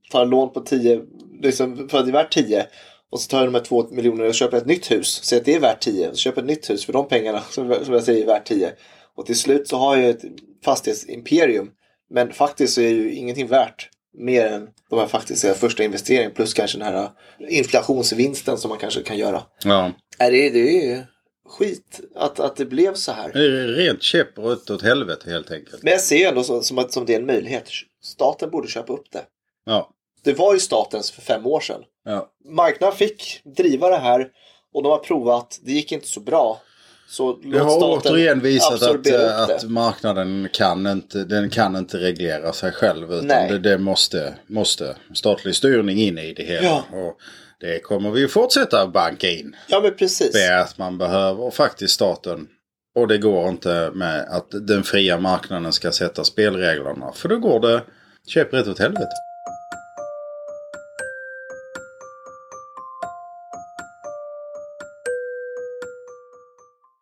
Tar 0.09 0.25
lån 0.25 0.53
på 0.53 0.59
10, 0.59 1.01
liksom 1.41 1.89
för 1.89 1.97
att 1.97 2.05
det 2.05 2.11
är 2.11 2.13
värt 2.13 2.33
10. 2.33 2.65
Och 3.11 3.19
så 3.19 3.27
tar 3.29 3.37
jag 3.37 3.47
de 3.47 3.53
här 3.55 3.63
2 3.63 3.87
miljonerna 3.91 4.27
och 4.29 4.33
köper 4.35 4.57
ett 4.57 4.65
nytt 4.65 4.91
hus. 4.91 5.19
Säg 5.23 5.39
att 5.39 5.45
det 5.45 5.55
är 5.55 5.59
värt 5.59 5.79
10. 5.81 6.09
Så 6.11 6.15
köper 6.17 6.41
ett 6.41 6.47
nytt 6.47 6.69
hus 6.69 6.85
för 6.85 6.93
de 6.93 7.07
pengarna 7.07 7.41
som, 7.41 7.75
som 7.85 7.93
jag 7.93 8.03
säger 8.03 8.21
är 8.23 8.27
värt 8.27 8.45
10. 8.45 8.71
Och 9.15 9.25
till 9.25 9.39
slut 9.39 9.67
så 9.67 9.77
har 9.77 9.97
jag 9.97 10.09
ett 10.09 10.21
fastighetsimperium. 10.65 11.69
Men 12.09 12.33
faktiskt 12.33 12.73
så 12.73 12.81
är 12.81 12.89
ju 12.89 13.13
ingenting 13.13 13.47
värt 13.47 13.89
mer 14.17 14.45
än 14.45 14.67
de 14.89 14.99
här 14.99 15.07
faktiska 15.07 15.53
första 15.53 15.83
investeringen 15.83 16.31
plus 16.31 16.53
kanske 16.53 16.77
den 16.77 16.87
här 16.93 17.09
inflationsvinsten 17.49 18.57
som 18.57 18.69
man 18.69 18.77
kanske 18.77 19.01
kan 19.01 19.17
göra. 19.17 19.43
Ja. 19.63 19.91
Nej, 20.19 20.31
det, 20.31 20.47
är- 20.47 20.51
det 20.51 20.91
är 20.91 21.05
skit 21.49 21.99
att, 22.15 22.39
att 22.39 22.55
det 22.55 22.65
blev 22.65 22.93
så 22.93 23.11
här. 23.11 23.31
Det 23.33 23.39
är 23.39 23.67
rent 23.67 24.03
käpprätt 24.03 24.69
åt 24.69 24.81
helvete 24.81 25.29
helt 25.29 25.51
enkelt. 25.51 25.83
Men 25.83 25.91
jag 25.91 26.01
ser 26.01 26.29
ändå 26.29 26.43
så, 26.43 26.61
som 26.61 26.77
att 26.77 26.93
som 26.93 27.05
det 27.05 27.13
är 27.15 27.19
en 27.19 27.25
möjlighet. 27.25 27.69
Staten 28.03 28.49
borde 28.49 28.67
köpa 28.67 28.93
upp 28.93 29.11
det. 29.11 29.21
Ja. 29.65 29.89
Det 30.23 30.33
var 30.33 30.53
ju 30.53 30.59
statens 30.59 31.11
för 31.11 31.21
fem 31.21 31.45
år 31.45 31.59
sedan. 31.59 31.81
Ja. 32.05 32.29
Marknaden 32.45 32.97
fick 32.97 33.41
driva 33.57 33.89
det 33.89 33.97
här 33.97 34.27
och 34.73 34.83
de 34.83 34.89
har 34.89 34.99
provat. 34.99 35.59
Det 35.63 35.71
gick 35.71 35.91
inte 35.91 36.07
så 36.07 36.19
bra. 36.19 36.61
Så 37.09 37.39
Det 37.43 37.59
har 37.59 37.83
återigen 37.83 38.39
visat 38.39 38.81
att, 38.81 39.07
eh, 39.07 39.41
att 39.41 39.63
marknaden 39.63 40.49
kan 40.53 40.87
inte, 40.87 41.23
den 41.23 41.49
kan 41.49 41.75
inte 41.75 41.97
reglera 41.97 42.53
sig 42.53 42.71
själv. 42.71 43.13
Utan 43.13 43.27
Nej. 43.27 43.51
det, 43.51 43.59
det 43.59 43.77
måste, 43.77 44.33
måste 44.47 44.95
statlig 45.13 45.55
styrning 45.55 45.97
in 45.97 46.17
i 46.17 46.33
det 46.33 46.43
hela. 46.43 46.67
Ja. 46.67 46.83
Och 46.91 47.17
det 47.59 47.79
kommer 47.79 48.11
vi 48.11 48.27
fortsätta 48.27 48.87
banka 48.87 49.29
in. 49.29 49.55
Ja 49.67 49.79
men 49.81 49.95
precis. 49.95 50.31
Det 50.31 50.43
är 50.43 50.59
att 50.59 50.77
man 50.77 50.97
behöver 50.97 51.51
faktiskt 51.51 51.93
staten. 51.93 52.47
Och 52.95 53.07
det 53.07 53.17
går 53.17 53.49
inte 53.49 53.91
med 53.93 54.27
att 54.29 54.47
den 54.51 54.83
fria 54.83 55.19
marknaden 55.19 55.73
ska 55.73 55.91
sätta 55.91 56.23
spelreglerna. 56.23 57.11
För 57.11 57.29
då 57.29 57.39
går 57.39 57.59
det 57.59 57.81
käpprätt 58.27 58.67
åt 58.67 58.79
helvete. 58.79 59.11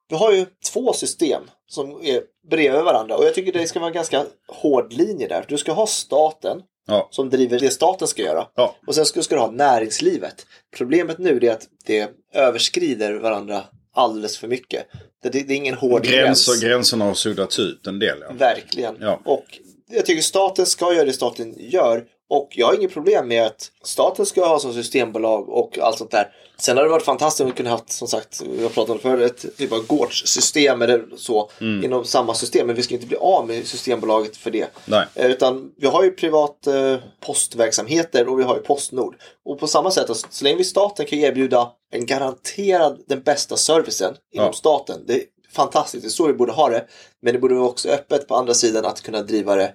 Vi 0.10 0.16
har 0.16 0.32
ju 0.32 0.46
två 0.74 0.94
system 0.94 1.42
som 1.68 2.00
är 2.04 2.22
bredvid 2.50 2.82
varandra 2.84 3.18
och 3.18 3.26
jag 3.26 3.34
tycker 3.34 3.52
det 3.52 3.68
ska 3.68 3.80
vara 3.80 3.88
en 3.90 3.94
ganska 3.96 4.26
hård 4.48 4.94
linje 4.94 5.28
där. 5.28 5.46
Du 5.48 5.58
ska 5.58 5.72
ha 5.72 5.88
staten 5.88 6.62
Ja. 6.90 7.08
som 7.12 7.30
driver 7.30 7.60
det 7.60 7.70
staten 7.70 8.08
ska 8.08 8.22
göra. 8.22 8.48
Ja. 8.56 8.76
Och 8.88 8.96
sen 8.96 9.06
ska, 9.06 9.22
ska 9.22 9.36
du 9.36 9.42
ha 9.42 9.52
näringslivet. 9.52 10.46
Problemet 10.78 11.18
nu 11.18 11.40
är 11.44 11.52
att 11.52 11.68
det 11.86 12.10
överskrider 12.34 13.14
varandra 13.14 13.64
alldeles 13.94 14.38
för 14.38 14.48
mycket. 14.48 14.86
Det, 15.24 15.30
det, 15.30 15.42
det 15.48 15.54
är 15.54 15.58
ingen 15.58 15.76
hård 15.76 16.04
Gränser, 16.04 16.52
gräns. 16.52 16.64
gränserna 16.64 17.06
har 17.06 17.14
suddats 17.14 17.60
ut 17.60 17.88
en 17.88 18.00
del. 18.00 18.18
Ja. 18.22 18.34
Verkligen. 18.38 19.04
Och 19.26 19.46
jag 19.90 20.06
tycker 20.06 20.22
staten 20.22 20.66
ska 20.66 20.94
göra 20.94 21.06
det 21.06 21.14
staten 21.14 21.56
gör. 21.58 22.04
Och 22.29 22.48
jag 22.51 22.67
har 22.67 22.74
inget 22.75 22.93
problem 22.93 23.27
med 23.27 23.46
att 23.46 23.72
staten 23.84 24.25
ska 24.25 24.46
ha 24.48 24.60
som 24.60 24.74
systembolag 24.74 25.50
och 25.50 25.79
allt 25.79 25.98
sånt 25.98 26.12
där. 26.12 26.34
Sen 26.60 26.77
har 26.77 26.84
det 26.84 26.89
varit 26.89 27.03
fantastiskt 27.03 27.41
om 27.41 27.48
vi 27.48 27.53
kunde 27.53 27.72
haft, 27.72 27.91
som 27.91 28.07
sagt, 28.07 28.41
vi 28.57 28.63
har 28.63 28.69
pratat 28.69 28.89
om 28.96 29.00
förut, 29.00 29.43
ett 29.46 29.57
typ 29.57 29.72
av 29.72 29.86
gårdssystem 29.88 30.81
eller 30.81 31.05
så 31.17 31.50
Mm. 31.62 31.84
inom 31.84 32.05
samma 32.05 32.34
system. 32.34 32.67
Men 32.67 32.75
vi 32.75 32.84
ska 32.84 32.93
inte 32.96 33.07
bli 33.07 33.17
av 33.17 33.48
med 33.48 33.67
Systembolaget 33.67 34.38
för 34.38 34.51
det. 34.51 34.67
Nej. 34.86 35.05
Eh, 35.15 35.31
Utan 35.31 35.72
vi 35.77 35.88
har 35.88 36.03
ju 36.03 36.12
privat 36.12 36.67
eh, 36.67 36.96
postverksamheter 37.19 38.29
och 38.29 38.39
vi 38.39 38.43
har 38.43 38.55
ju 38.55 38.62
Postnord. 38.62 39.15
Och 39.46 39.60
på 39.60 39.67
samma 39.67 39.91
sätt, 39.91 40.10
alltså, 40.10 40.27
så 40.29 40.43
länge 40.43 40.55
vi 40.57 40.63
staten 40.63 41.05
kan 41.05 41.19
erbjuda 41.19 41.72
en 41.91 42.05
garanterad 42.05 43.00
den 43.07 43.22
bästa 43.24 43.57
servicen 43.57 44.15
inom 44.34 44.46
Ja. 44.46 44.53
staten. 44.53 45.03
Det 45.07 45.13
är 45.13 45.22
fantastiskt, 45.53 46.03
det 46.03 46.07
är 46.07 46.10
så 46.10 46.27
vi 46.27 46.34
borde 46.34 46.51
ha 46.51 46.69
det. 46.69 46.86
Men 47.22 47.34
det 47.34 47.39
borde 47.39 47.55
vara 47.55 47.67
också 47.67 47.89
öppet 47.89 48.27
på 48.27 48.36
andra 48.36 48.53
sidan 48.53 48.86
att 48.86 49.01
kunna 49.01 49.22
driva 49.22 49.55
det 49.55 49.74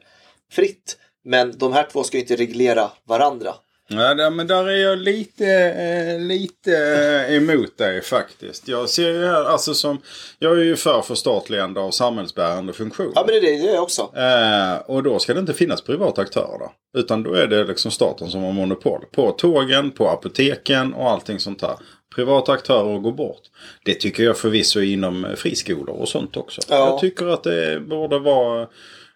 fritt. 0.53 0.97
Men 1.25 1.59
de 1.59 1.73
här 1.73 1.89
två 1.93 2.05
ska 2.05 2.17
ju 2.17 2.21
inte 2.21 2.37
reglera 2.37 2.91
varandra. 3.05 3.55
Ja, 3.89 4.31
men 4.31 4.47
där 4.47 4.69
är 4.69 4.77
jag 4.77 4.99
lite, 4.99 5.47
eh, 5.47 6.21
lite 6.21 6.77
eh, 7.29 7.37
emot 7.37 7.79
dig 7.79 8.03
faktiskt. 8.03 8.69
Jag 8.69 8.89
ser 8.89 9.11
ju 9.11 9.27
här, 9.27 9.45
alltså 9.45 9.75
som, 9.75 9.99
jag 10.39 10.59
är 10.59 10.63
ju 10.63 10.77
för 10.77 11.03
förstatligande 11.03 11.81
av 11.81 11.91
samhällsbärande 11.91 12.73
funktioner. 12.73 13.13
Ja 13.15 13.25
men 13.27 13.35
det 13.35 13.49
är 13.49 13.63
det, 13.63 13.73
jag 13.73 13.83
också. 13.83 14.11
Eh, 14.17 14.91
och 14.91 15.03
då 15.03 15.19
ska 15.19 15.35
det 15.35 15.41
inte 15.41 15.55
finnas 15.55 15.81
privata 15.81 16.23
aktörer 16.23 16.59
då. 16.59 16.73
Utan 16.99 17.23
då 17.23 17.35
är 17.35 17.47
det 17.47 17.65
liksom 17.65 17.91
staten 17.91 18.31
som 18.31 18.43
har 18.43 18.53
monopol. 18.53 19.05
På 19.13 19.31
tågen, 19.31 19.91
på 19.91 20.09
apoteken 20.09 20.95
och 20.95 21.11
allting 21.11 21.41
sånt 21.41 21.61
där. 21.61 21.75
Privata 22.15 22.53
aktörer 22.53 22.99
går 22.99 23.13
bort. 23.13 23.43
Det 23.85 23.95
tycker 23.95 24.25
jag 24.25 24.39
förvisso 24.39 24.81
inom 24.81 25.27
friskolor 25.37 25.97
och 25.97 26.09
sånt 26.09 26.37
också. 26.37 26.61
Ja. 26.69 26.77
Jag 26.77 27.01
tycker 27.01 27.27
att 27.27 27.43
det 27.43 27.81
borde 27.81 28.19
vara 28.19 28.69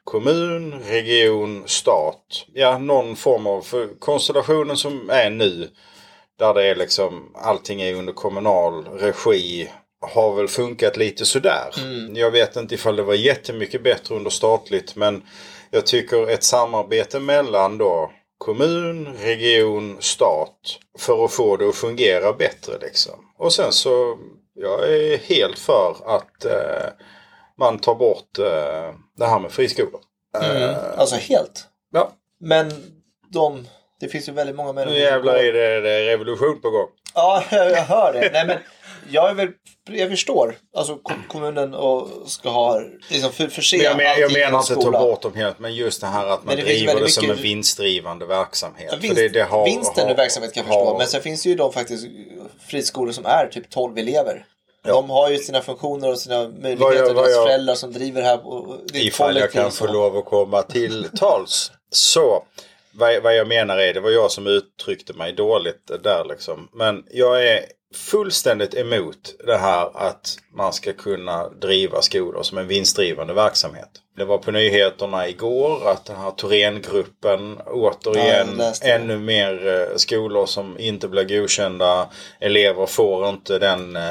kommun, 0.07 0.75
region, 0.83 1.63
stat. 1.67 2.47
Ja, 2.53 2.79
någon 2.79 3.17
form 3.17 3.47
av 3.47 3.63
för 3.63 3.89
konstellationen 3.99 4.77
som 4.77 5.11
är 5.11 5.31
nu. 5.31 5.69
Där 6.39 6.55
det 6.55 6.67
är 6.67 6.77
liksom 6.77 7.33
allting 7.35 7.83
är 7.83 7.95
under 7.95 8.13
kommunal 8.13 8.85
regi. 8.85 9.71
Har 10.01 10.35
väl 10.35 10.49
funkat 10.49 10.97
lite 10.97 11.25
sådär. 11.27 11.71
Jag 12.15 12.31
vet 12.31 12.57
inte 12.57 12.75
ifall 12.75 12.97
det 12.97 13.03
var 13.03 13.15
jättemycket 13.15 13.83
bättre 13.83 14.15
under 14.15 14.31
statligt. 14.31 14.97
Men 14.97 15.23
jag 15.71 15.87
tycker 15.87 16.31
ett 16.31 16.45
samarbete 16.45 17.21
mellan 17.21 17.79
då 17.79 18.11
kommun, 18.39 19.09
region, 19.23 19.97
stat. 20.01 20.79
För 20.99 21.25
att 21.25 21.33
få 21.33 21.57
det 21.57 21.69
att 21.69 21.77
fungera 21.77 22.33
bättre 22.33 22.79
liksom. 22.81 23.15
Och 23.39 23.53
sen 23.53 23.73
så, 23.73 24.19
jag 24.55 24.93
är 24.93 25.19
helt 25.19 25.59
för 25.59 25.97
att 26.07 26.45
eh, 26.45 27.07
man 27.59 27.79
tar 27.79 27.95
bort 27.95 28.39
eh, 28.39 28.95
det 29.17 29.27
här 29.27 29.39
med 29.39 29.53
friskolor. 29.53 30.01
Eh, 30.43 30.77
Alltså 30.99 31.17
helt. 31.17 31.67
ja, 31.93 32.13
Men 32.41 32.73
de, 33.33 33.67
det 34.01 34.09
finns 34.09 34.29
ju 34.29 34.33
väldigt 34.33 34.57
många 34.57 34.73
människor 34.73 34.95
nu 34.95 35.01
jävlar 35.01 35.35
är 35.35 35.53
det, 35.53 35.81
det 35.81 35.91
är 35.91 36.05
revolution 36.05 36.61
på 36.61 36.71
gång. 36.71 36.89
Ja, 37.15 37.43
jag 37.51 37.83
hör 37.83 38.13
det. 38.13 38.31
Nej, 38.33 38.47
men 38.47 38.59
jag 39.11 39.31
är 39.31 39.35
väl, 39.35 39.49
jag 39.91 40.11
förstår. 40.11 40.57
Alltså 40.77 40.97
kom- 40.97 41.23
kommunen 41.29 41.75
och 41.75 42.09
ska 42.27 42.49
ha, 42.49 42.81
liksom 43.09 43.33
för, 43.33 43.49
förse 43.49 43.77
Men 43.77 43.85
jag, 43.87 43.97
men, 43.97 44.21
jag 44.21 44.33
menar 44.33 44.59
inte 44.59 44.75
ta 44.75 44.91
bort 44.91 45.23
dem 45.23 45.35
helt, 45.35 45.59
men 45.59 45.75
just 45.75 46.01
det 46.01 46.07
här 46.07 46.27
att 46.27 46.45
man 46.45 46.57
det 46.57 46.63
driver 46.63 47.01
det 47.01 47.09
som 47.09 47.25
en 47.25 47.31
mycket- 47.31 47.45
vinstdrivande 47.45 48.27
verksamhet. 48.27 48.89
Ja, 48.91 48.95
För 48.97 49.03
vinst, 49.03 49.17
det, 49.17 49.29
det 49.29 49.43
har, 49.43 49.65
vinsten 49.65 50.09
har, 50.09 50.15
verksamhet 50.15 50.53
kan 50.55 50.61
jag 50.61 50.67
förstå. 50.67 50.85
har- 50.91 50.99
Men 50.99 51.07
sen 51.07 51.23
finns 51.23 51.43
det 51.43 51.49
ju 51.49 51.55
de 51.55 51.73
faktiskt 51.73 52.07
friskolor 52.69 53.13
som 53.13 53.27
är 53.27 53.47
typ 53.47 53.71
12 53.71 53.99
elever. 53.99 54.45
De 54.87 55.11
har 55.11 55.31
ju 55.31 55.38
sina 55.38 55.61
funktioner 55.62 56.11
och 56.11 56.19
sina 56.19 56.43
möjligheter. 56.49 56.76
Vad 56.85 56.97
jag- 56.97 57.14
vad 57.14 57.25
deras 57.25 57.37
föräldrar 57.47 57.75
som 57.75 57.93
driver 57.93 58.23
här. 58.23 58.47
Och 58.47 58.78
det 58.93 58.99
är 58.99 59.02
Ifall 59.07 59.37
jag 59.37 59.52
kan 59.52 59.71
få 59.71 59.87
lov 59.87 60.16
att 60.16 60.25
komma 60.25 60.62
till 60.62 61.09
tals. 61.16 61.73
Så, 61.90 62.43
vad, 62.93 63.23
vad 63.23 63.37
jag 63.37 63.49
menar 63.49 63.78
är, 63.78 63.95
det 63.95 64.00
var 64.00 64.11
jag 64.11 64.31
som 64.31 64.47
uttryckte 64.47 65.12
mig 65.12 65.33
dåligt 65.33 65.90
där 66.02 66.25
liksom. 66.28 66.69
Men 66.73 67.05
jag 67.11 67.47
är 67.49 67.64
fullständigt 67.95 68.75
emot 68.75 69.35
det 69.47 69.57
här 69.57 69.90
att 69.95 70.37
man 70.55 70.73
ska 70.73 70.93
kunna 70.93 71.49
driva 71.49 72.02
skolor 72.02 72.43
som 72.43 72.59
en 72.59 72.66
vinstdrivande 72.69 73.35
verksamhet. 73.35 73.88
Det 74.17 74.25
var 74.25 74.39
på 74.39 74.51
nyheterna 74.51 75.29
igår 75.29 75.89
att 75.91 76.05
den 76.05 76.17
här 76.17 76.31
Thorengruppen 76.31 77.59
Ja, 77.67 77.73
återigen 77.73 78.59
det. 78.59 78.89
ännu 78.91 79.19
mer 79.19 79.67
eh, 79.69 79.97
skolor 79.97 80.47
som 80.47 80.79
inte 80.79 81.09
blir 81.09 81.25
godkända. 81.25 82.09
Elever 82.41 82.87
får 82.87 83.29
inte 83.29 83.59
den, 83.59 83.97
eh, 83.97 84.03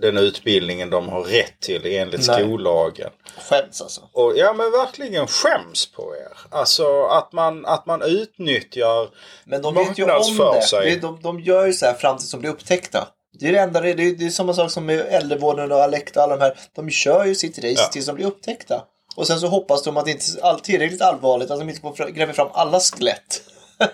den 0.00 0.18
utbildningen 0.18 0.90
de 0.90 1.08
har 1.08 1.22
rätt 1.22 1.60
till 1.60 1.86
enligt 1.86 2.26
Nej. 2.28 2.42
skollagen. 2.42 3.10
Skäms 3.50 3.82
alltså. 3.82 4.00
Och 4.12 4.32
ja 4.36 4.52
men 4.52 4.70
verkligen 4.70 5.26
skäms 5.26 5.92
på 5.92 6.14
er. 6.16 6.56
Alltså 6.58 7.02
att 7.04 7.32
man, 7.32 7.66
att 7.66 7.86
man 7.86 8.02
utnyttjar 8.02 9.08
Men 9.44 9.62
de 9.62 9.74
vet 9.74 9.98
ju 9.98 10.04
om 10.04 10.52
det. 10.54 10.62
sig. 10.62 10.90
det 10.90 11.00
de, 11.00 11.20
de 11.22 11.40
gör 11.40 11.66
ju 11.66 11.72
så 11.72 11.86
här 11.86 11.94
fram 11.94 12.16
tills 12.18 12.30
de 12.30 12.40
blir 12.40 12.50
upptäckta. 12.50 13.08
Det 13.40 13.48
är 13.48 13.52
det 13.52 13.58
enda, 13.58 13.80
det 13.80 13.90
är, 13.90 13.94
det 13.94 14.26
är 14.26 14.30
samma 14.30 14.54
sak 14.54 14.70
som 14.70 14.86
med 14.86 15.00
äldrevården 15.10 15.72
och 15.72 15.82
Alecta 15.82 16.20
och 16.20 16.24
alla 16.24 16.36
de 16.36 16.42
här. 16.44 16.58
De 16.76 16.90
kör 16.90 17.24
ju 17.24 17.34
sitt 17.34 17.58
race 17.58 17.74
Ja. 17.82 17.88
tills 17.92 18.06
de 18.06 18.14
blir 18.14 18.26
upptäckta. 18.26 18.82
Och 19.16 19.26
sen 19.26 19.40
så 19.40 19.46
hoppas 19.46 19.82
de 19.82 19.96
att 19.96 20.04
det 20.04 20.10
inte 20.10 20.24
är 20.42 20.54
tillräckligt 20.54 21.02
allvarligt, 21.02 21.50
att 21.50 21.58
de 21.58 21.68
inte 21.68 22.12
gräver 22.12 22.32
fram 22.32 22.48
alla 22.52 22.80
skelett. 22.80 23.42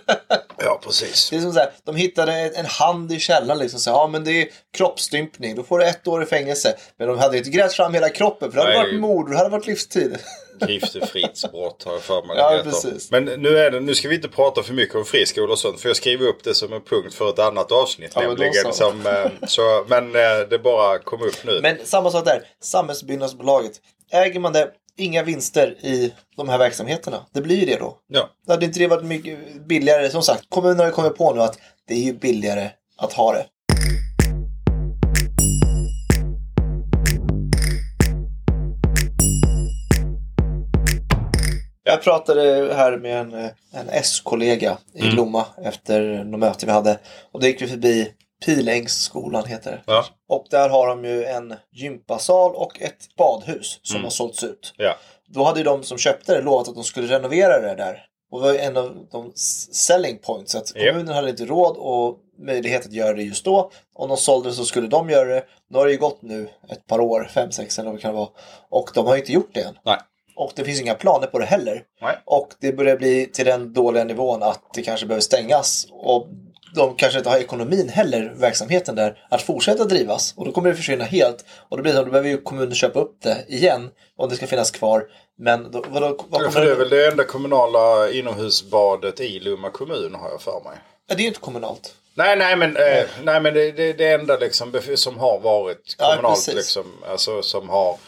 Ja 0.64 0.80
precis. 0.84 1.30
Det 1.30 1.36
är 1.36 1.40
som 1.40 1.52
så 1.52 1.58
här, 1.58 1.70
de 1.84 1.96
hittade 1.96 2.32
en, 2.32 2.66
hand 2.66 3.12
i 3.12 3.18
källaren 3.18 3.58
liksom. 3.58 3.80
Så, 3.80 3.90
här, 3.90 3.96
ja 3.98 4.06
men 4.06 4.24
det 4.24 4.42
är 4.42 4.48
kroppsstympning, 4.76 5.56
då 5.56 5.62
får 5.62 5.78
du 5.78 5.84
ett 5.84 6.08
år 6.08 6.22
i 6.22 6.26
fängelse. 6.26 6.74
Men 6.96 7.08
de 7.08 7.18
hade 7.18 7.38
inte 7.38 7.50
grävt 7.50 7.72
fram 7.72 7.94
hela 7.94 8.08
kroppen 8.08 8.50
för 8.50 8.56
det 8.56 8.62
hade 8.62 8.74
Nej, 8.74 8.86
varit 8.86 9.00
mord, 9.00 9.30
det 9.30 9.36
hade 9.36 9.50
varit 9.50 9.66
livstid. 9.66 10.18
Griftefridsbrott 10.60 11.82
har 11.84 11.92
jag 11.92 12.02
för 12.02 12.22
mig 12.22 12.36
Ja, 12.36 12.60
precis. 12.64 13.10
Men 13.10 13.24
nu, 13.24 13.58
är 13.58 13.70
det, 13.70 13.80
nu 13.80 13.94
ska 13.94 14.08
vi 14.08 14.14
inte 14.14 14.28
prata 14.28 14.62
för 14.62 14.74
mycket 14.74 14.94
om 14.94 15.04
friskolor 15.04 15.50
och 15.50 15.58
sånt. 15.58 15.80
För 15.80 15.88
jag 15.88 15.96
skriver 15.96 16.26
upp 16.26 16.44
det 16.44 16.54
som 16.54 16.72
en 16.72 16.82
punkt 16.82 17.14
för 17.14 17.28
ett 17.28 17.38
annat 17.38 17.72
avsnitt. 17.72 18.12
Ja, 18.14 18.20
men 18.20 18.30
nämligen. 18.30 18.72
Som, 18.72 19.06
eh, 19.06 19.46
så, 19.48 19.84
men 19.88 20.04
eh, 20.16 20.48
det 20.50 20.58
bara 20.58 20.98
kom 20.98 21.22
upp 21.22 21.44
nu. 21.44 21.60
Men 21.62 21.78
samma 21.84 22.10
sak 22.10 22.24
där, 22.24 22.42
samhällsbyggnadsbolaget. 22.62 23.72
Äger 24.10 24.40
man 24.40 24.52
det, 24.52 24.70
inga 24.96 25.22
vinster 25.22 25.76
i 25.86 26.14
de 26.36 26.48
här 26.48 26.58
verksamheterna. 26.58 27.26
Det 27.32 27.40
blir 27.40 27.56
ju 27.56 27.66
det 27.66 27.76
då. 27.76 27.98
Ja. 28.08 28.28
Hade 28.48 28.64
inte 28.66 28.78
det 28.78 28.86
varit 28.86 29.04
mycket 29.04 29.66
billigare? 29.66 30.10
Som 30.10 30.22
sagt, 30.22 30.44
kommunerna 30.48 30.82
har 30.82 30.86
ju 30.86 30.92
kommit 30.92 31.16
på 31.16 31.32
nu 31.32 31.40
att 31.40 31.58
det 31.88 31.94
är 31.94 32.02
ju 32.02 32.12
billigare 32.12 32.70
att 32.96 33.12
ha 33.12 33.32
det. 33.32 33.46
Jag 41.84 42.02
pratade 42.02 42.74
här 42.74 42.96
med 42.98 43.20
en, 43.20 43.34
en 43.72 43.88
S-kollega 43.88 44.78
i 44.94 45.00
Mm. 45.02 45.16
Lomma 45.16 45.46
efter 45.64 46.24
något 46.24 46.40
möte 46.40 46.66
vi 46.66 46.72
hade. 46.72 46.98
Och 47.32 47.40
då 47.40 47.46
gick 47.46 47.62
vi 47.62 47.66
förbi 47.66 48.12
Pilängsskolan 48.46 49.44
heter 49.46 49.70
det. 49.70 49.80
Ja. 49.86 50.04
Och 50.32 50.46
där 50.50 50.68
har 50.68 50.86
de 50.88 51.04
ju 51.04 51.24
en 51.24 51.54
gympasal 51.72 52.54
och 52.54 52.82
ett 52.82 53.16
badhus 53.16 53.80
som 53.82 53.96
Mm. 53.96 54.04
har 54.04 54.10
sålts 54.10 54.44
ut. 54.44 54.74
Ja. 54.76 54.94
Då 55.26 55.44
hade 55.44 55.58
ju 55.60 55.64
de 55.64 55.82
som 55.82 55.98
köpte 55.98 56.34
det 56.34 56.42
lovat 56.42 56.68
att 56.68 56.74
de 56.74 56.84
skulle 56.84 57.16
renovera 57.16 57.60
det 57.60 57.74
där. 57.74 58.06
Och 58.30 58.40
det 58.42 58.46
var 58.46 58.54
en 58.58 58.76
av 58.76 58.96
de 59.12 59.32
selling 59.72 60.18
points. 60.18 60.54
Att 60.54 60.76
Japp. 60.76 60.88
kommunen 60.94 61.14
hade 61.14 61.30
inte 61.30 61.44
råd 61.44 61.76
och 61.78 62.18
möjlighet 62.38 62.86
att 62.86 62.92
göra 62.92 63.12
det 63.12 63.22
just 63.22 63.44
då. 63.44 63.70
Om 63.94 64.08
de 64.08 64.16
sålde 64.16 64.48
det 64.48 64.54
så 64.54 64.64
skulle 64.64 64.88
de 64.88 65.10
göra 65.10 65.28
det. 65.28 65.44
Nu 65.70 65.78
har 65.78 65.86
det 65.86 65.92
ju 65.92 65.98
gått 65.98 66.22
nu 66.22 66.48
ett 66.68 66.86
par 66.86 67.00
år, 67.00 67.28
fem, 67.34 67.50
sex 67.52 67.78
eller 67.78 67.90
vad 67.90 67.98
det 67.98 68.02
kan 68.02 68.14
vara. 68.14 68.28
Och 68.70 68.90
de 68.94 69.06
har 69.06 69.14
ju 69.14 69.20
inte 69.20 69.32
gjort 69.32 69.50
det 69.54 69.60
än. 69.62 69.78
Nej. 69.84 69.98
Och 70.36 70.52
det 70.54 70.64
finns 70.64 70.80
inga 70.80 70.94
planer 70.94 71.26
på 71.26 71.38
det 71.38 71.44
heller. 71.44 71.82
Nej. 72.00 72.16
Och 72.24 72.48
det 72.60 72.72
börjar 72.72 72.96
bli 72.96 73.26
till 73.26 73.44
den 73.46 73.72
dåliga 73.72 74.04
nivån 74.04 74.42
att 74.42 74.62
det 74.74 74.82
kanske 74.82 75.06
behöver 75.06 75.20
stängas. 75.22 75.86
Och 75.90 76.26
de 76.74 76.96
kanske 76.96 77.18
inte 77.18 77.30
har 77.30 77.38
ekonomin 77.38 77.88
heller, 77.88 78.34
verksamheten 78.36 78.94
där, 78.94 79.18
att 79.30 79.42
fortsätta 79.42 79.84
drivas. 79.84 80.34
Och 80.36 80.44
då 80.46 80.52
kommer 80.52 80.68
det 80.70 80.74
försvinna 80.76 81.04
helt. 81.04 81.44
Och 81.68 81.76
då 81.76 81.82
blir 81.82 81.92
det 81.92 81.98
så, 81.98 82.04
då 82.04 82.10
behöver 82.10 82.28
ju 82.28 82.42
kommunen 82.42 82.74
köpa 82.74 83.00
upp 83.00 83.16
det 83.22 83.44
igen. 83.48 83.90
Om 84.16 84.28
det 84.28 84.36
ska 84.36 84.46
finnas 84.46 84.70
kvar. 84.70 85.04
Men 85.38 85.70
då, 85.70 85.84
vadå, 85.88 86.26
vad 86.28 86.42
Ja, 86.42 86.50
för 86.50 86.64
det 86.64 86.70
är 86.70 86.76
väl 86.76 86.88
det 86.88 87.06
enda 87.06 87.24
kommunala 87.24 88.10
inomhusbadet 88.10 89.20
i 89.20 89.40
Lomma 89.40 89.70
kommun 89.70 90.14
har 90.14 90.30
jag 90.30 90.42
för 90.42 90.60
mig. 90.64 90.78
Ja, 91.08 91.14
det 91.14 91.20
är 91.20 91.22
ju 91.22 91.28
inte 91.28 91.40
kommunalt. 91.40 91.94
Nej, 92.14 92.36
nej 92.36 92.56
men, 92.56 92.76
eh, 92.76 93.04
nej, 93.22 93.40
men 93.40 93.54
det, 93.54 93.72
det, 93.72 93.92
det 93.92 94.12
enda 94.12 94.36
liksom 94.38 94.72
som 94.94 95.18
har 95.18 95.40
varit 95.40 95.96
Ja, 95.98 96.06
kommunalt 96.10 96.34
precis. 96.34 96.54
liksom. 96.54 96.84
Alltså 97.10 97.42
som 97.42 97.68
har 97.68 97.98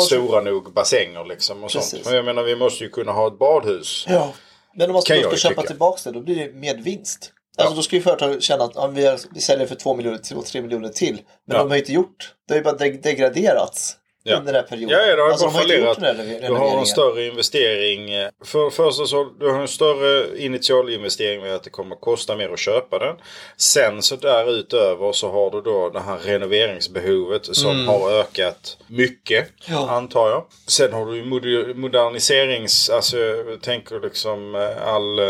stora 0.00 0.40
nog 0.40 0.72
bassänger 0.72 1.24
liksom 1.24 1.64
och 1.64 1.70
Precis. 1.70 1.90
sånt. 1.90 2.04
Men 2.04 2.14
jag 2.14 2.24
menar 2.24 2.42
vi 2.42 2.56
måste 2.56 2.84
ju 2.84 2.90
kunna 2.90 3.12
ha 3.12 3.26
ett 3.26 3.38
badhus. 3.38 4.06
Ja. 4.08 4.32
Men 4.74 4.90
om 4.90 4.92
man 4.92 5.02
ska, 5.02 5.14
köpa 5.14 5.36
tycka. 5.36 5.62
tillbaka 5.62 6.00
det, 6.04 6.10
då 6.10 6.20
blir 6.20 6.36
det 6.36 6.52
med 6.52 6.82
vinst. 6.84 7.32
Alltså 7.58 7.74
då 7.76 7.82
ska 7.82 7.96
ju 7.96 8.02
företag 8.02 8.42
känna 8.42 8.64
att 8.64 8.72
ja, 8.74 8.86
vi, 8.86 9.06
har, 9.06 9.18
vi 9.34 9.40
säljer 9.40 9.66
för 9.66 9.74
2 9.74 9.94
miljoner 9.94 10.18
till 10.18 10.36
och 10.36 10.46
3 10.46 10.62
miljoner 10.62 10.88
till. 10.88 11.14
Men 11.46 11.56
Ja. 11.56 11.58
de 11.58 11.68
har 11.68 11.76
ju 11.76 11.80
inte 11.82 11.92
gjort. 11.92 12.34
Det 12.48 12.54
har 12.54 12.58
ju 12.58 12.64
bara 12.64 12.76
deg- 12.76 13.02
degraderats 13.02 13.96
Ja. 14.24 14.36
under 14.36 14.52
den 14.52 14.62
här 14.62 14.68
perioden. 14.68 14.98
Ja, 14.98 15.06
ja, 15.06 15.16
det 15.16 15.22
har 15.22 15.28
alltså, 15.30 15.46
bara 15.46 15.54
fallerat. 15.54 15.98
Du 16.46 16.54
har 16.54 16.78
en 16.78 16.86
större 16.86 17.26
investering. 17.26 18.10
eh, 18.14 18.28
För 18.44 18.64
det 18.64 18.70
första 18.70 19.04
så 19.06 19.24
du 19.40 19.50
har 19.50 19.60
en 19.60 19.68
större 19.68 20.38
initialinvestering 20.38 21.40
med 21.42 21.54
att 21.54 21.62
det 21.64 21.70
kommer 21.70 21.94
att 21.94 22.00
kosta 22.00 22.36
mer 22.36 22.48
att 22.48 22.58
köpa 22.58 22.98
den. 22.98 23.16
Sen 23.56 24.02
så 24.02 24.16
därutöver 24.16 25.12
så 25.12 25.30
har 25.32 25.50
du 25.50 25.60
då 25.62 25.90
det 25.90 26.00
här 26.00 26.18
renoveringsbehovet 26.18 27.56
som 27.56 27.88
har 27.88 28.12
ökat 28.12 28.76
mycket. 28.86 29.48
Mm. 29.68 29.80
Ja. 29.80 29.90
Antar 29.90 30.28
jag. 30.30 30.44
Sen 30.68 30.92
har 30.92 31.06
du 31.06 31.74
moderniserings... 31.74 32.90
Alltså 32.90 33.18
jag 33.18 33.62
tänker 33.62 34.00
liksom 34.00 34.54
eh, 34.54 34.88
all... 34.88 35.20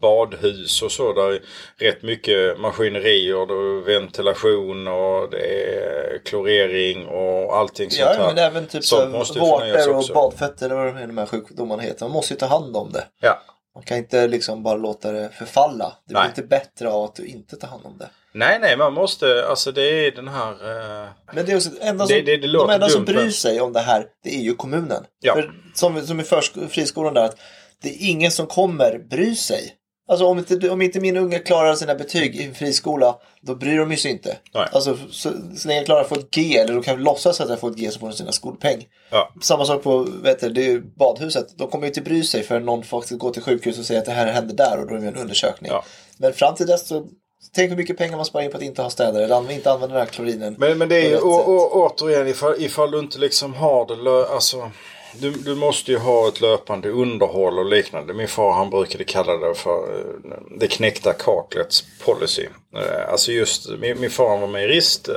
badhus 0.00 0.82
och 0.82 0.92
så. 0.92 1.12
Där 1.12 1.30
är 1.32 1.40
rätt 1.78 2.02
mycket 2.02 2.58
maskinerier. 2.60 3.42
Är 3.42 3.84
ventilation 3.84 4.88
och 4.88 5.30
det 5.30 5.74
är 5.74 6.18
klorering 6.24 7.06
och 7.06 7.56
allting 7.56 7.90
sånt 7.90 8.10
Ja, 8.16 8.22
här. 8.22 8.26
men 8.34 8.38
även 8.44 8.66
typ 8.66 8.92
vårtor 8.92 9.96
och 9.96 10.04
badfötter 10.14 10.66
eller 10.66 10.76
vad 10.76 10.86
de 10.86 10.96
är, 11.02 11.06
de 11.06 11.18
här 11.18 11.26
sjukdomarna 11.26 11.82
heter. 11.82 12.04
Man 12.04 12.10
måste 12.12 12.34
ju 12.34 12.38
ta 12.38 12.46
hand 12.46 12.76
om 12.76 12.92
det. 12.92 13.04
Ja. 13.20 13.42
Man 13.74 13.82
kan 13.84 13.98
inte 13.98 14.28
liksom 14.28 14.62
bara 14.62 14.76
låta 14.76 15.12
det 15.12 15.30
förfalla. 15.38 15.92
Det 16.06 16.14
blir 16.14 16.20
Nej. 16.20 16.28
inte 16.28 16.42
bättre 16.42 16.88
av 16.90 17.04
att 17.04 17.14
du 17.14 17.26
inte 17.26 17.56
tar 17.56 17.68
hand 17.68 17.86
om 17.86 17.98
det. 17.98 18.10
Nej, 18.34 18.58
nej, 18.60 18.76
man 18.76 18.92
måste, 18.92 19.46
alltså 19.48 19.72
det 19.72 20.06
är 20.06 20.10
den 20.10 20.28
här... 20.28 20.50
eh, 20.52 21.08
Men 21.32 21.46
det 21.46 21.52
är 21.52 21.56
också, 21.56 21.70
enda 21.80 22.06
som, 22.06 22.14
Det- 22.16 22.22
det- 22.22 22.36
det 22.36 22.52
de 22.52 22.70
enda 22.70 22.88
som 22.88 23.04
dumt, 23.04 23.14
bryr 23.14 23.22
men- 23.24 23.32
sig 23.32 23.60
om 23.60 23.72
det 23.72 23.80
här, 23.80 24.04
det 24.24 24.34
är 24.34 24.40
ju 24.40 24.54
kommunen. 24.54 25.04
Ja. 25.20 25.34
För 25.34 25.52
som, 25.74 26.06
som 26.06 26.20
i 26.20 26.24
friskolan 26.70 27.14
där, 27.14 27.24
att 27.24 27.36
det 27.82 27.88
är 27.88 28.10
ingen 28.10 28.30
som 28.30 28.46
kommer 28.46 28.98
bry 29.10 29.34
sig. 29.34 29.72
Alltså 30.10 30.26
om 30.26 30.38
inte, 30.38 30.70
om 30.70 30.82
inte 30.82 31.00
min 31.00 31.16
unge 31.16 31.38
klarar 31.38 31.74
sina 31.74 31.94
betyg 31.94 32.36
i 32.36 32.44
en 32.44 32.54
friskola, 32.54 33.16
då 33.40 33.54
bryr 33.54 33.78
de 33.78 33.96
sig 33.96 34.10
inte. 34.10 34.36
Nej. 34.54 34.68
Alltså 34.72 34.98
så, 35.10 35.32
så 35.56 35.68
länge 35.68 35.80
jag 35.80 35.86
klarar 35.86 36.00
att 36.00 36.08
få 36.08 36.14
ett 36.14 36.30
G, 36.30 36.56
eller 36.56 36.74
de 36.74 36.82
kan 36.82 37.02
låtsas 37.02 37.40
att 37.40 37.48
jag 37.48 37.60
får 37.60 37.70
ett 37.70 37.76
G 37.76 37.90
så 37.90 37.98
får 37.98 38.06
de 38.06 38.12
sina 38.12 38.32
skolpeng. 38.32 38.86
Ja. 39.10 39.32
Samma 39.42 39.64
sak 39.64 39.82
på 39.82 40.06
vet 40.22 40.40
du, 40.40 40.48
det 40.48 40.80
badhuset. 40.96 41.58
De 41.58 41.70
kommer 41.70 41.84
ju 41.84 41.88
inte 41.88 42.00
bry 42.00 42.22
sig 42.22 42.42
för 42.42 42.60
någon 42.60 42.84
faktiskt 42.84 43.20
går 43.20 43.30
till 43.30 43.42
sjukhus 43.42 43.78
och 43.78 43.84
säger 43.84 44.00
att 44.00 44.06
det 44.06 44.12
här 44.12 44.32
händer 44.32 44.54
där 44.54 44.78
och 44.80 44.86
då 44.86 44.94
är 44.94 45.00
det 45.00 45.08
en 45.08 45.16
undersökning. 45.16 45.70
Ja. 45.72 45.84
Men 46.18 46.32
fram 46.32 46.54
till 46.54 46.66
dess 46.66 46.88
så, 46.88 47.06
tänk 47.54 47.70
hur 47.70 47.76
mycket 47.76 47.98
pengar 47.98 48.16
man 48.16 48.24
sparar 48.24 48.44
in 48.44 48.50
på 48.50 48.56
att 48.56 48.62
inte 48.62 48.82
ha 48.82 48.90
städer 48.90 49.22
eller 49.22 49.52
inte 49.52 49.72
använda 49.72 49.94
den 49.94 50.06
här 50.06 50.12
klorinen. 50.12 50.56
Men, 50.58 50.78
men 50.78 50.88
det 50.88 50.96
är 50.96 51.08
ju 51.08 51.18
å, 51.18 51.32
å, 51.32 51.68
återigen 51.72 52.28
ifall, 52.28 52.54
ifall 52.58 52.90
du 52.90 52.98
inte 52.98 53.18
liksom 53.18 53.54
har 53.54 53.86
det 53.86 54.34
alltså 54.34 54.70
du, 55.14 55.30
du 55.30 55.54
måste 55.54 55.90
ju 55.92 55.98
ha 55.98 56.28
ett 56.28 56.40
löpande 56.40 56.90
underhåll 56.90 57.58
och 57.58 57.64
liknande. 57.64 58.14
Min 58.14 58.28
far 58.28 58.52
han 58.52 58.70
brukade 58.70 59.04
kalla 59.04 59.36
det 59.36 59.54
för 59.54 59.98
eh, 59.98 60.34
det 60.56 60.66
knäckta 60.66 61.12
kaklets 61.12 61.84
policy. 62.04 62.46
Eh, 62.76 63.10
Alltså 63.12 63.32
just, 63.32 63.68
min, 63.78 64.00
min 64.00 64.10
far 64.10 64.38
var 64.38 64.46
mejerist. 64.48 65.08
eh, 65.08 65.14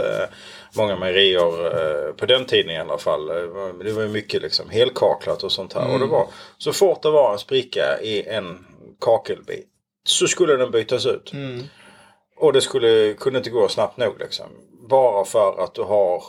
Många 0.75 0.95
mejerier 0.95 2.11
på 2.13 2.25
den 2.25 2.45
tiden 2.45 2.71
i 2.71 2.79
alla 2.79 2.97
fall. 2.97 3.27
Det 3.83 3.91
var 3.93 4.01
ju 4.01 4.07
mycket 4.07 4.41
liksom 4.41 4.69
helkaklat 4.69 5.43
och 5.43 5.51
sånt 5.51 5.73
här. 5.73 5.93
Och 5.93 5.99
det 5.99 6.05
var, 6.05 6.27
så 6.57 6.73
fort 6.73 7.01
det 7.01 7.09
var 7.11 7.33
en 7.33 7.39
spricka 7.39 8.01
i 8.01 8.23
en 8.27 8.65
kakelbit 9.01 9.67
så 10.05 10.27
skulle 10.27 10.55
den 10.55 10.71
bytas 10.71 11.05
ut. 11.05 11.33
Mm. 11.33 11.63
Och 12.37 12.53
det 12.53 12.61
skulle, 12.61 13.13
kunde 13.13 13.37
inte 13.39 13.49
gå 13.49 13.67
snabbt 13.67 13.97
nog 13.97 14.19
liksom. 14.19 14.45
Bara 14.89 15.25
för 15.25 15.63
att 15.63 15.73
du 15.73 15.81
har 15.83 16.23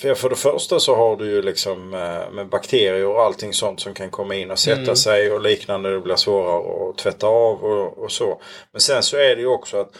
för, 0.00 0.14
för 0.14 0.28
det 0.30 0.36
första 0.36 0.80
så 0.80 0.94
har 0.94 1.16
du 1.16 1.26
ju 1.30 1.42
liksom 1.42 1.94
eh, 1.94 2.30
med 2.34 2.48
bakterier 2.48 3.06
och 3.06 3.22
allting 3.22 3.52
sånt 3.52 3.80
som 3.80 3.94
kan 3.94 4.10
komma 4.10 4.34
in 4.34 4.50
och 4.50 4.58
sätta 4.58 4.80
Mm. 4.80 4.96
sig 4.96 5.32
och 5.32 5.40
liknande. 5.40 5.90
Det 5.90 6.00
blir 6.00 6.16
svårare 6.16 6.90
att 6.90 6.98
tvätta 6.98 7.26
av 7.26 7.64
och, 7.64 7.98
och 7.98 8.12
så. 8.12 8.40
Men 8.72 8.80
sen 8.80 9.02
så 9.02 9.16
är 9.16 9.36
det 9.36 9.40
ju 9.42 9.46
också 9.48 9.76
att 9.80 9.90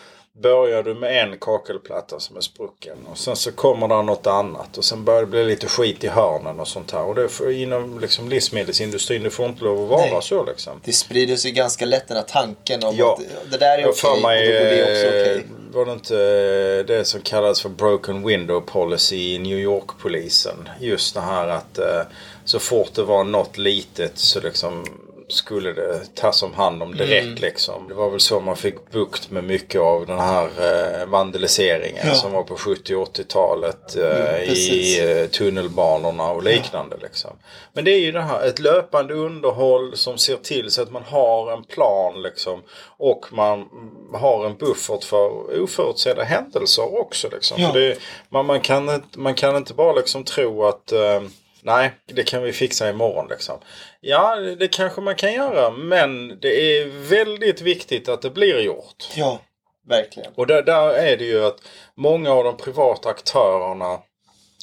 börjar 0.43 0.83
du 0.83 0.95
med 0.95 1.23
en 1.23 1.39
kakelplatta 1.39 2.21
som 2.21 2.37
är 2.37 2.41
sprucken 2.41 2.97
och 3.11 3.19
sen 3.19 3.37
så 3.37 3.53
kommer 3.53 3.89
det 3.89 4.03
något 4.03 4.27
annat 4.27 4.79
och 4.79 4.85
sen 4.85 5.05
börjar 5.05 5.21
det 5.21 5.27
bli 5.27 5.45
lite 5.45 5.67
skit 5.67 6.05
i 6.05 6.09
hörnen 6.09 6.61
och 6.61 6.69
sånt 6.69 6.91
här. 6.91 7.03
Och 7.05 7.15
det 7.15 7.29
får, 7.29 7.53
inom 7.53 8.01
liksom 8.01 8.29
livsmedelsindustrin, 8.29 9.23
det 9.23 9.31
får 9.31 9.47
inte 9.47 9.65
lov 9.65 9.83
att 9.83 9.89
vara 9.91 10.01
Nej. 10.13 10.23
så 10.23 10.45
liksom. 10.45 10.81
Det 10.85 10.93
sprider 10.93 11.37
sig 11.37 11.51
ganska 11.51 11.85
lätt 11.85 12.09
den 12.09 12.17
här 12.17 12.25
tanken 12.25 12.85
om 12.85 12.97
Ja. 12.97 13.13
att 13.13 13.51
det 13.51 13.57
där 13.59 13.79
är 13.79 13.83
okej 13.83 13.93
för 13.95 14.09
och 14.11 14.17
då 14.17 14.23
borde 14.23 14.77
det 14.77 14.83
också 14.83 15.07
okej. 15.09 15.37
eh, 15.37 15.43
var 15.73 15.85
det 15.85 15.93
inte 15.93 16.17
eh, 16.17 16.87
det 16.87 17.05
som 17.05 17.21
kallades 17.21 17.63
för 17.63 17.69
broken 17.69 18.27
window 18.27 18.61
policy 18.61 19.35
i 19.35 19.39
New 19.39 19.59
York-polisen. 19.59 20.69
Just 20.81 21.15
det 21.15 21.21
här 21.21 21.49
att 21.49 21.79
eh, 21.79 22.03
så 22.45 22.59
fort 22.59 22.95
det 22.95 23.03
var 23.03 23.25
något 23.25 23.59
litet 23.59 24.19
så 24.19 24.41
liksom 24.41 24.85
skulle 25.29 25.73
det 25.73 26.15
tas 26.15 26.43
om 26.43 26.55
hand 26.55 26.83
om 26.83 26.95
direkt 26.97 27.27
Mm. 27.27 27.35
liksom. 27.41 27.89
Det 27.89 27.95
var 27.95 28.11
väl 28.11 28.21
så 28.21 28.41
man 28.41 28.57
fick 28.57 28.91
bukt 28.91 29.31
med 29.31 29.45
mycket 29.45 29.81
av 29.81 30.07
den 30.07 30.19
här 30.19 30.45
eh, 30.45 31.07
vandaliseringen 31.07 32.07
Ja. 32.07 32.15
som 32.15 32.33
var 32.33 32.43
på 32.43 32.57
70 32.57 32.95
och 32.95 33.09
80-talet 33.09 33.97
eh, 33.97 34.35
Mm, 34.35 34.51
i 34.51 35.01
eh, 35.23 35.27
tunnelbanorna 35.31 36.31
och 36.31 36.43
liknande. 36.43 36.97
Liksom. 37.03 37.31
Men 37.73 37.85
det 37.85 37.91
är 37.91 37.99
ju 38.01 38.13
det 38.13 38.21
här, 38.23 38.47
ett 38.47 38.59
löpande 38.59 39.15
underhåll 39.15 39.97
som 39.97 40.19
ser 40.19 40.37
till 40.37 40.71
så 40.71 40.83
att 40.83 40.91
man 40.93 41.03
har 41.03 41.53
en 41.53 41.65
plan 41.65 42.23
liksom. 42.23 42.63
Och 42.97 43.27
man 43.31 43.65
har 44.13 44.47
en 44.47 44.57
buffert 44.57 45.05
för 45.05 45.61
oförutsedda 45.63 46.23
händelser 46.25 47.01
också. 47.01 47.29
Liksom. 47.33 47.63
Ja. 47.63 47.71
Det, 47.73 47.99
man, 48.29 48.47
man, 48.47 48.61
kan, 48.61 48.89
inte- 48.89 49.19
man 49.19 49.35
kan 49.35 49.57
inte 49.57 49.75
bara 49.75 49.93
liksom 49.93 50.25
tro 50.25 50.65
att 50.65 50.93
eh, 50.93 51.21
Nej, 51.63 51.93
det 52.07 52.23
kan 52.23 52.43
vi 52.43 52.53
fixa 52.53 52.91
imorgon 52.91 53.27
liksom. 53.29 53.59
Ja, 54.01 54.37
det 54.37 54.69
kanske 54.69 55.01
man 55.01 55.15
kan 55.15 55.33
göra. 55.33 55.71
Men 55.71 56.41
det 56.41 56.79
är 56.79 56.87
väldigt 56.87 57.61
viktigt 57.61 58.09
att 58.09 58.23
det 58.23 58.31
blir 58.31 58.61
gjort. 58.61 59.09
Ja, 59.17 59.41
verkligen. 59.89 60.33
Och 60.35 60.47
där, 60.47 60.63
där 60.63 60.91
är 60.91 61.17
det 61.17 61.25
ju 61.25 61.45
att 61.45 61.59
många 61.95 62.31
av 62.31 62.45
de 62.45 62.57
privata 62.57 63.09
aktörerna 63.09 63.99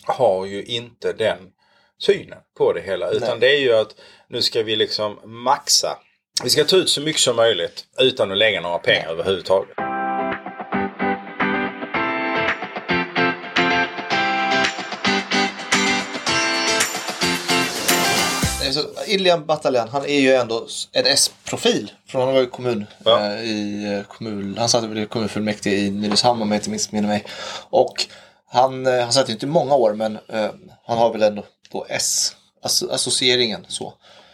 har 0.06 0.46
ju 0.46 0.64
inte 0.64 1.14
den 1.14 1.38
synen 2.02 2.40
på 2.58 2.74
det 2.74 2.82
hela. 2.82 3.12
Utan 3.12 3.30
Nej. 3.30 3.40
det 3.40 3.56
är 3.56 3.60
ju 3.60 3.74
att 3.74 3.96
nu 4.30 4.42
ska 4.42 4.64
vi 4.64 4.76
liksom 4.76 5.20
maxa. 5.24 6.00
Vi 6.44 6.50
ska 6.50 6.64
ta 6.64 6.76
ut 6.76 6.90
så 6.90 7.02
mycket 7.02 7.22
som 7.22 7.36
möjligt 7.36 7.86
utan 8.00 8.32
att 8.32 8.38
lägga 8.38 8.62
några 8.62 8.78
pengar 8.78 9.10
överhuvudtaget. 9.10 9.85
Ilian 19.08 19.46
Bataljan, 19.46 19.90
han 19.90 20.06
är 20.06 20.20
ju 20.20 20.34
ändå 20.34 20.68
en 20.92 21.06
S-profil. 21.06 21.92
Från 22.08 22.22
han 22.22 22.34
var 22.34 22.42
ju 22.42 22.48
kommun, 22.48 22.86
Ja. 23.06 23.26
eh, 23.34 23.42
i 23.44 23.86
eh, 23.94 24.04
kommun, 24.16 24.56
han 24.60 24.70
satt 24.70 24.84
i 24.84 25.06
kommunfullmäktige 25.06 25.76
i 25.76 25.92
Nynäshamn 25.92 26.42
om 26.42 26.52
jag 26.52 26.58
inte 26.58 26.70
missminner 26.70 27.08
mig. 27.08 27.26
Och 27.70 27.94
han, 28.48 28.86
eh, 28.88 29.04
han 29.04 29.14
satt 29.14 29.30
ju 29.30 29.34
inte 29.34 29.46
i 29.46 29.50
många 29.50 29.76
år 29.76 29.94
men 29.94 30.16
eh, 30.30 30.50
han 30.88 30.98
har 30.98 31.12
väl 31.14 31.24
ändå 31.24 31.44
då 31.72 31.86
S, 31.90 32.36
asso- 32.64 32.92
associeringen 32.92 33.66
så. 33.68 33.94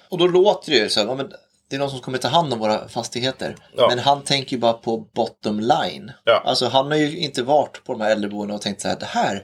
Och 0.10 0.18
då 0.18 0.28
låter 0.28 0.72
det 0.72 0.78
ju 0.78 0.90
så 0.90 1.00
här, 1.00 1.16
men 1.16 1.32
det 1.70 1.76
är 1.76 1.80
någon 1.80 1.90
som 1.90 2.00
kommer 2.00 2.18
ta 2.18 2.28
hand 2.28 2.54
om 2.54 2.60
våra 2.60 2.88
fastigheter. 2.88 3.56
Ja. 3.78 3.88
Men 3.90 4.00
han 4.00 4.22
tänker 4.24 4.52
ju 4.52 4.58
bara 4.60 4.74
på 4.74 4.98
bottom 4.98 5.60
line. 5.60 6.12
Ja. 6.24 6.44
Alltså 6.46 6.68
han 6.68 6.86
har 6.92 6.98
ju 6.98 7.18
inte 7.18 7.44
varit 7.44 7.84
på 7.84 7.92
de 7.94 8.02
här 8.02 8.12
äldreboendena 8.12 8.56
och 8.56 8.62
tänkt 8.62 8.82
så 8.82 8.88
här, 8.88 9.00
det 9.00 9.06
här 9.06 9.44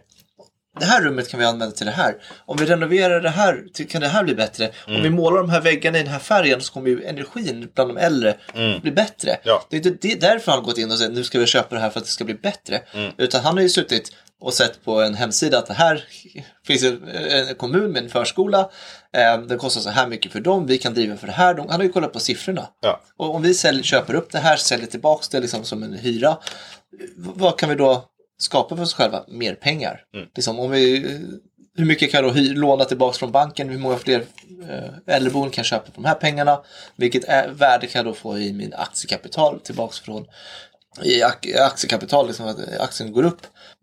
det 0.79 0.85
här 0.85 1.01
rummet 1.01 1.29
kan 1.29 1.39
vi 1.39 1.45
använda 1.45 1.75
till 1.75 1.85
det 1.85 1.91
här. 1.91 2.15
Om 2.45 2.57
vi 2.57 2.65
renoverar 2.65 3.21
det 3.21 3.29
här 3.29 3.65
kan 3.89 4.01
det 4.01 4.07
här 4.07 4.23
bli 4.23 4.35
bättre. 4.35 4.65
Om 4.87 4.91
Mm. 4.93 5.03
vi 5.03 5.09
målar 5.09 5.37
de 5.37 5.49
här 5.49 5.61
väggarna 5.61 5.97
i 5.99 6.03
den 6.03 6.11
här 6.11 6.19
färgen 6.19 6.61
så 6.61 6.73
kommer 6.73 6.89
ju 6.89 7.03
energin 7.05 7.69
bland 7.75 7.89
de 7.89 7.97
äldre 7.97 8.35
bli 8.81 8.91
bättre. 8.91 9.29
Mm. 9.31 9.41
Ja. 9.43 9.65
Det 9.69 9.77
är 9.77 9.87
inte 9.87 10.07
därför 10.27 10.51
han 10.51 10.59
har 10.59 10.65
gått 10.65 10.77
in 10.77 10.91
och 10.91 10.97
sagt 10.99 11.11
nu 11.11 11.23
ska 11.23 11.39
vi 11.39 11.45
köpa 11.45 11.75
det 11.75 11.81
här 11.81 11.89
för 11.89 11.99
att 11.99 12.05
det 12.05 12.11
ska 12.11 12.23
bli 12.23 12.33
bättre. 12.33 12.81
Mm. 12.93 13.11
Utan 13.17 13.41
han 13.43 13.55
har 13.55 13.61
ju 13.61 13.69
suttit 13.69 14.11
och 14.41 14.53
sett 14.53 14.85
på 14.85 15.01
en 15.01 15.13
hemsida 15.15 15.57
att 15.57 15.67
det 15.67 15.73
här 15.73 16.03
finns 16.67 16.83
en, 16.83 17.07
en 17.07 17.55
kommun 17.55 17.91
med 17.91 18.03
en 18.03 18.09
förskola. 18.09 18.59
Eh, 19.17 19.41
den 19.41 19.57
kostar 19.57 19.81
så 19.81 19.89
här 19.89 20.07
mycket 20.07 20.31
för 20.31 20.39
dem. 20.39 20.67
Vi 20.67 20.77
kan 20.77 20.93
driva 20.93 21.17
för 21.17 21.27
det 21.27 21.33
här. 21.33 21.53
De, 21.53 21.67
han 21.69 21.79
har 21.79 21.83
ju 21.83 21.91
kollat 21.91 22.13
på 22.13 22.19
siffrorna. 22.19 22.67
Ja. 22.81 23.01
Och 23.17 23.35
om 23.35 23.41
vi 23.41 23.53
sälj, 23.53 23.83
köper 23.83 24.13
upp 24.13 24.31
det 24.31 24.39
här, 24.39 24.57
säljer 24.57 24.87
tillbaka 24.87 25.25
det 25.31 25.39
liksom 25.39 25.63
som 25.63 25.83
en 25.83 25.93
hyra. 25.93 26.37
Vad 27.17 27.59
kan 27.59 27.69
vi 27.69 27.75
då 27.75 28.05
skapa 28.37 28.75
för 28.75 28.83
oss 28.83 28.93
själva? 28.93 29.23
Mer 29.27 29.55
pengar. 29.55 30.03
Mm. 30.15 30.27
Liksom, 30.35 30.59
om 30.59 30.71
vi, 30.71 30.99
hur 31.77 31.85
mycket 31.85 32.11
kan 32.11 32.23
jag 32.25 32.35
då 32.35 32.41
låna 32.41 32.85
tillbaka 32.85 33.17
från 33.17 33.31
banken? 33.31 33.69
Hur 33.69 33.77
många 33.79 33.97
fler 33.97 34.23
eh, 34.69 35.15
äldreboenden 35.15 35.51
kan 35.51 35.61
jag 35.61 35.65
köpa 35.65 35.85
för 35.85 35.91
de 36.01 36.05
här 36.05 36.15
pengarna? 36.15 36.61
Vilket 36.95 37.23
är, 37.23 37.47
värde 37.49 37.87
kan 37.87 37.99
jag 37.99 38.05
då 38.05 38.13
få 38.13 38.37
i 38.39 38.53
min 38.53 38.73
aktiekapital 38.73 39.59
tillbaka 39.59 39.93
från 40.05 40.25
i 41.03 41.21
ak- 41.23 41.57
aktiekapital, 41.59 42.27
liksom 42.27 42.47
att 42.47 42.79
aktien 42.79 43.11
går 43.11 43.23
upp. 43.23 43.41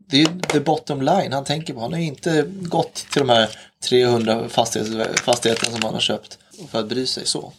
Det 0.08 0.22
är 0.22 0.26
the 0.48 0.60
bottom 0.60 1.02
line 1.02 1.32
han 1.32 1.44
tänker 1.44 1.74
på. 1.74 1.80
Han 1.80 1.92
har 1.92 2.00
inte 2.00 2.44
gått 2.48 2.94
till 2.94 3.20
de 3.20 3.28
här 3.28 3.50
300 3.88 4.48
fastighets, 4.48 5.20
fastigheterna 5.20 5.72
som 5.72 5.84
han 5.84 5.94
har 5.94 6.00
köpt 6.00 6.38
för 6.70 6.78
att 6.78 6.88
bry 6.88 7.06
sig 7.06 7.26
så. 7.26 7.52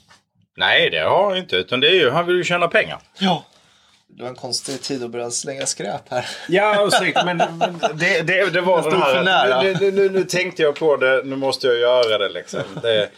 Nej, 0.57 0.89
det 0.89 0.99
har 0.99 1.29
han 1.29 1.37
inte. 1.37 1.55
Utan 1.55 1.79
det 1.79 1.87
är 1.87 1.93
ju, 1.93 2.09
han 2.09 2.25
vill 2.27 2.35
ju 2.35 2.43
tjäna 2.43 2.67
pengar. 2.67 2.99
Ja. 3.19 3.45
Det 4.07 4.23
var 4.23 4.29
en 4.29 4.35
konstig 4.35 4.81
tid 4.81 5.03
att 5.03 5.09
börja 5.09 5.31
slänga 5.31 5.65
skräp 5.65 6.09
här. 6.09 6.25
Ja, 6.47 6.87
ursäkta, 6.87 7.25
men 7.25 7.37
men 7.37 7.97
det, 7.97 8.21
det, 8.21 8.49
det 8.49 8.61
var 8.61 8.91
nära. 9.23 9.55
här. 9.55 9.63
Nu, 9.63 9.77
nu, 9.79 9.91
nu, 9.91 10.09
nu 10.09 10.23
tänkte 10.23 10.61
jag 10.61 10.75
på 10.75 10.95
det, 10.97 11.21
nu 11.25 11.35
måste 11.35 11.67
jag 11.67 11.77
göra 11.77 12.17
det 12.17 12.29
liksom. 12.29 12.61
Det, 12.81 13.01
eh, 13.03 13.09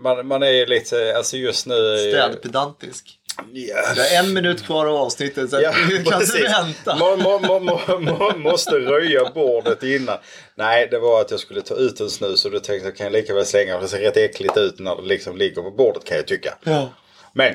man, 0.00 0.26
man 0.26 0.42
är 0.42 0.66
lite, 0.66 1.14
alltså 1.16 1.36
just 1.36 1.66
nu... 1.66 1.96
Städpedantisk. 1.98 3.18
Ja, 3.52 3.76
Det 3.96 4.14
är 4.14 4.18
en 4.24 4.34
minut 4.34 4.66
kvar 4.66 4.86
av 4.86 4.96
avsnittet 4.96 5.50
så 5.50 5.60
Ja, 5.60 5.72
vi 5.88 6.04
kan 6.04 6.20
vänta. 6.20 6.96
Man, 6.96 7.22
man, 7.22 7.42
man, 7.42 7.64
man, 8.04 8.18
man 8.18 8.40
måste 8.40 8.70
röja 8.70 9.30
bordet 9.34 9.82
innan. 9.82 10.18
Nej, 10.54 10.88
det 10.90 10.98
var 10.98 11.20
att 11.20 11.30
jag 11.30 11.40
skulle 11.40 11.62
ta 11.62 11.74
ut 11.74 12.00
en 12.00 12.10
snus 12.10 12.44
och 12.44 12.50
då 12.50 12.58
tänkte 12.58 12.88
jag 12.88 12.96
kan 12.96 13.04
jag 13.04 13.12
lika 13.12 13.34
väl 13.34 13.46
slänga 13.46 13.74
för 13.74 13.82
det 13.82 13.88
ser 13.88 13.98
rätt 13.98 14.16
äckligt 14.16 14.56
ut 14.56 14.78
när 14.78 14.96
det 14.96 15.02
liksom 15.02 15.36
ligger 15.36 15.62
på 15.62 15.70
bordet 15.70 16.04
kan 16.04 16.16
jag 16.16 16.26
tycka. 16.26 16.54
Ja, 16.64 16.88
Men 17.34 17.54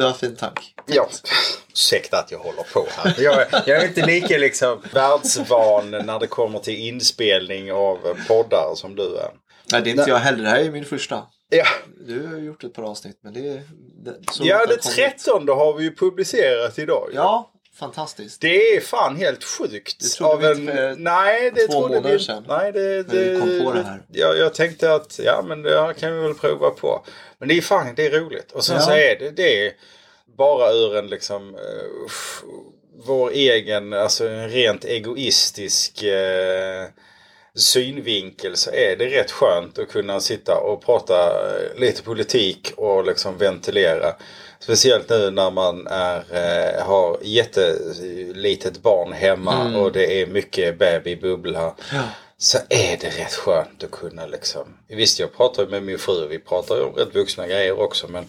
det 0.00 0.04
var 0.04 0.12
en 0.12 0.18
fin 0.18 0.36
tanke. 0.36 0.62
Ja, 0.86 1.08
ursäkta 1.72 2.18
att 2.18 2.30
jag 2.30 2.38
håller 2.38 2.62
på 2.72 2.86
här. 2.96 3.14
Jag, 3.18 3.46
jag 3.66 3.82
är 3.82 3.86
inte 3.88 4.06
lika 4.06 4.38
liksom 4.38 4.82
världsvan 4.92 5.90
när 5.90 6.18
det 6.18 6.26
kommer 6.26 6.58
till 6.58 6.76
inspelning 6.76 7.72
av 7.72 7.98
poddar 8.28 8.74
som 8.74 8.96
du 8.96 9.02
är. 9.16 9.30
Nej, 9.72 9.82
det 9.82 9.90
är 9.90 9.92
inte 9.92 10.10
jag 10.10 10.16
heller. 10.16 10.44
Det 10.44 10.50
här 10.50 10.58
är 10.58 10.70
min 10.70 10.84
första. 10.84 11.22
Ja, 11.48 11.64
Du 12.06 12.26
har 12.26 12.38
gjort 12.38 12.64
ett 12.64 12.74
par 12.74 12.82
avsnitt, 12.82 13.20
men 13.22 13.32
det 13.32 13.48
är... 13.48 13.62
Det, 14.04 14.14
så 14.32 14.42
ja 14.46 14.66
det. 14.66 14.76
13 14.76 15.48
har 15.48 15.74
vi 15.74 15.84
ju 15.84 15.96
publicerat 15.96 16.78
idag. 16.78 17.10
Ja, 17.14 17.49
fantastiskt. 17.78 18.40
Det 18.40 18.76
är 18.76 18.80
fan 18.80 19.16
helt 19.16 19.44
sjukt. 19.44 19.96
Det 20.00 20.08
trodde 20.08 20.54
vi 20.54 20.60
inte 20.60 20.72
för 20.72 20.96
nej, 20.98 21.50
det 21.54 21.66
två 21.66 21.80
månader 21.80 22.12
vi 22.12 22.18
sedan. 22.18 22.44
Nej, 22.48 22.72
det, 22.72 22.80
När 22.80 23.14
det, 23.14 23.30
vi 23.30 23.40
kom 23.40 23.64
på 23.64 23.72
det 23.72 23.82
här. 23.82 24.02
Ja, 24.12 24.34
jag 24.34 24.54
tänkte 24.54 24.92
att 24.94 25.20
ja, 25.24 25.44
men 25.48 25.62
det 25.62 25.80
här 25.80 25.92
kan 25.92 26.14
vi 26.16 26.20
väl 26.22 26.34
prova 26.34 26.70
på. 26.70 27.04
Men 27.38 27.48
det 27.48 27.56
är 27.56 27.60
fan, 27.60 27.94
det 27.96 28.06
är 28.06 28.10
roligt. 28.20 28.52
Och 28.52 28.64
sen 28.64 28.76
Ja. 28.76 28.82
så 28.82 28.90
är 28.90 29.16
det, 29.18 29.30
det 29.30 29.66
är 29.66 29.72
bara 30.38 30.72
ur 30.72 30.96
en 30.96 31.06
liksom 31.06 31.56
f- 32.06 32.42
vår 33.06 33.30
egen, 33.30 33.92
alltså 33.92 34.28
en 34.28 34.48
rent 34.50 34.84
egoistisk 34.84 36.02
eh, 36.02 36.86
synvinkel 37.54 38.56
så 38.56 38.70
är 38.70 38.96
det 38.96 39.06
rätt 39.06 39.30
skönt 39.30 39.78
att 39.78 39.88
kunna 39.88 40.20
sitta 40.20 40.56
och 40.56 40.84
prata 40.84 41.24
eh, 41.24 41.80
lite 41.80 42.02
politik 42.02 42.72
och 42.76 43.04
liksom 43.06 43.38
ventilera. 43.38 44.16
Speciellt 44.62 45.08
nu 45.08 45.30
när 45.30 45.50
man 45.50 45.86
är, 45.86 46.16
eh, 46.16 46.86
har 46.86 47.18
jättelitet 47.22 48.82
barn 48.82 49.12
hemma 49.12 49.76
och 49.78 49.92
det 49.92 50.22
är 50.22 50.26
mycket 50.26 50.78
babybubbla. 50.78 51.74
Ja. 51.92 52.02
Så 52.38 52.58
är 52.68 52.96
det 52.96 53.08
rätt 53.08 53.34
skönt 53.34 53.84
att 53.84 53.90
kunna 53.90 54.26
liksom. 54.26 54.76
Visst 54.88 55.18
jag 55.18 55.36
pratar 55.36 55.66
med 55.66 55.82
min 55.82 55.98
fru, 55.98 56.28
vi 56.28 56.38
pratar 56.38 56.82
om 56.82 56.94
rätt 56.94 57.14
vuxna 57.14 57.46
grejer 57.46 57.80
också 57.80 58.08
men 58.08 58.26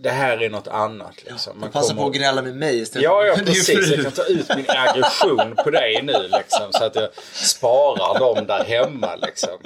det 0.00 0.10
här 0.10 0.42
är 0.42 0.50
något 0.50 0.68
annat 0.68 1.24
liksom. 1.24 1.60
Man 1.60 1.70
Passa 1.70 1.88
kommer- 1.88 2.02
på 2.02 2.08
att 2.08 2.14
gnälla 2.14 2.42
med 2.42 2.56
mig 2.56 2.80
istället 2.80 3.04
Ja, 3.04 3.24
ja 3.24 3.36
precis. 3.46 3.90
Jag 3.90 4.02
kan 4.02 4.12
ta 4.12 4.24
ut 4.24 4.48
min 4.56 4.64
aggression 4.68 5.54
på 5.64 5.70
dig 5.70 6.02
nu 6.02 6.28
liksom. 6.38 6.72
Så 6.72 6.84
att 6.84 6.94
jag 6.94 7.08
sparar 7.32 8.18
dem 8.18 8.46
där 8.46 8.64
hemma 8.64 9.16
liksom. 9.16 9.58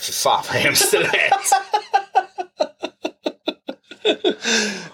Fy 0.00 0.12
fan 0.12 0.42
vad 0.52 0.56
hemskt 0.56 0.90
det 0.92 0.98
lät. 0.98 1.12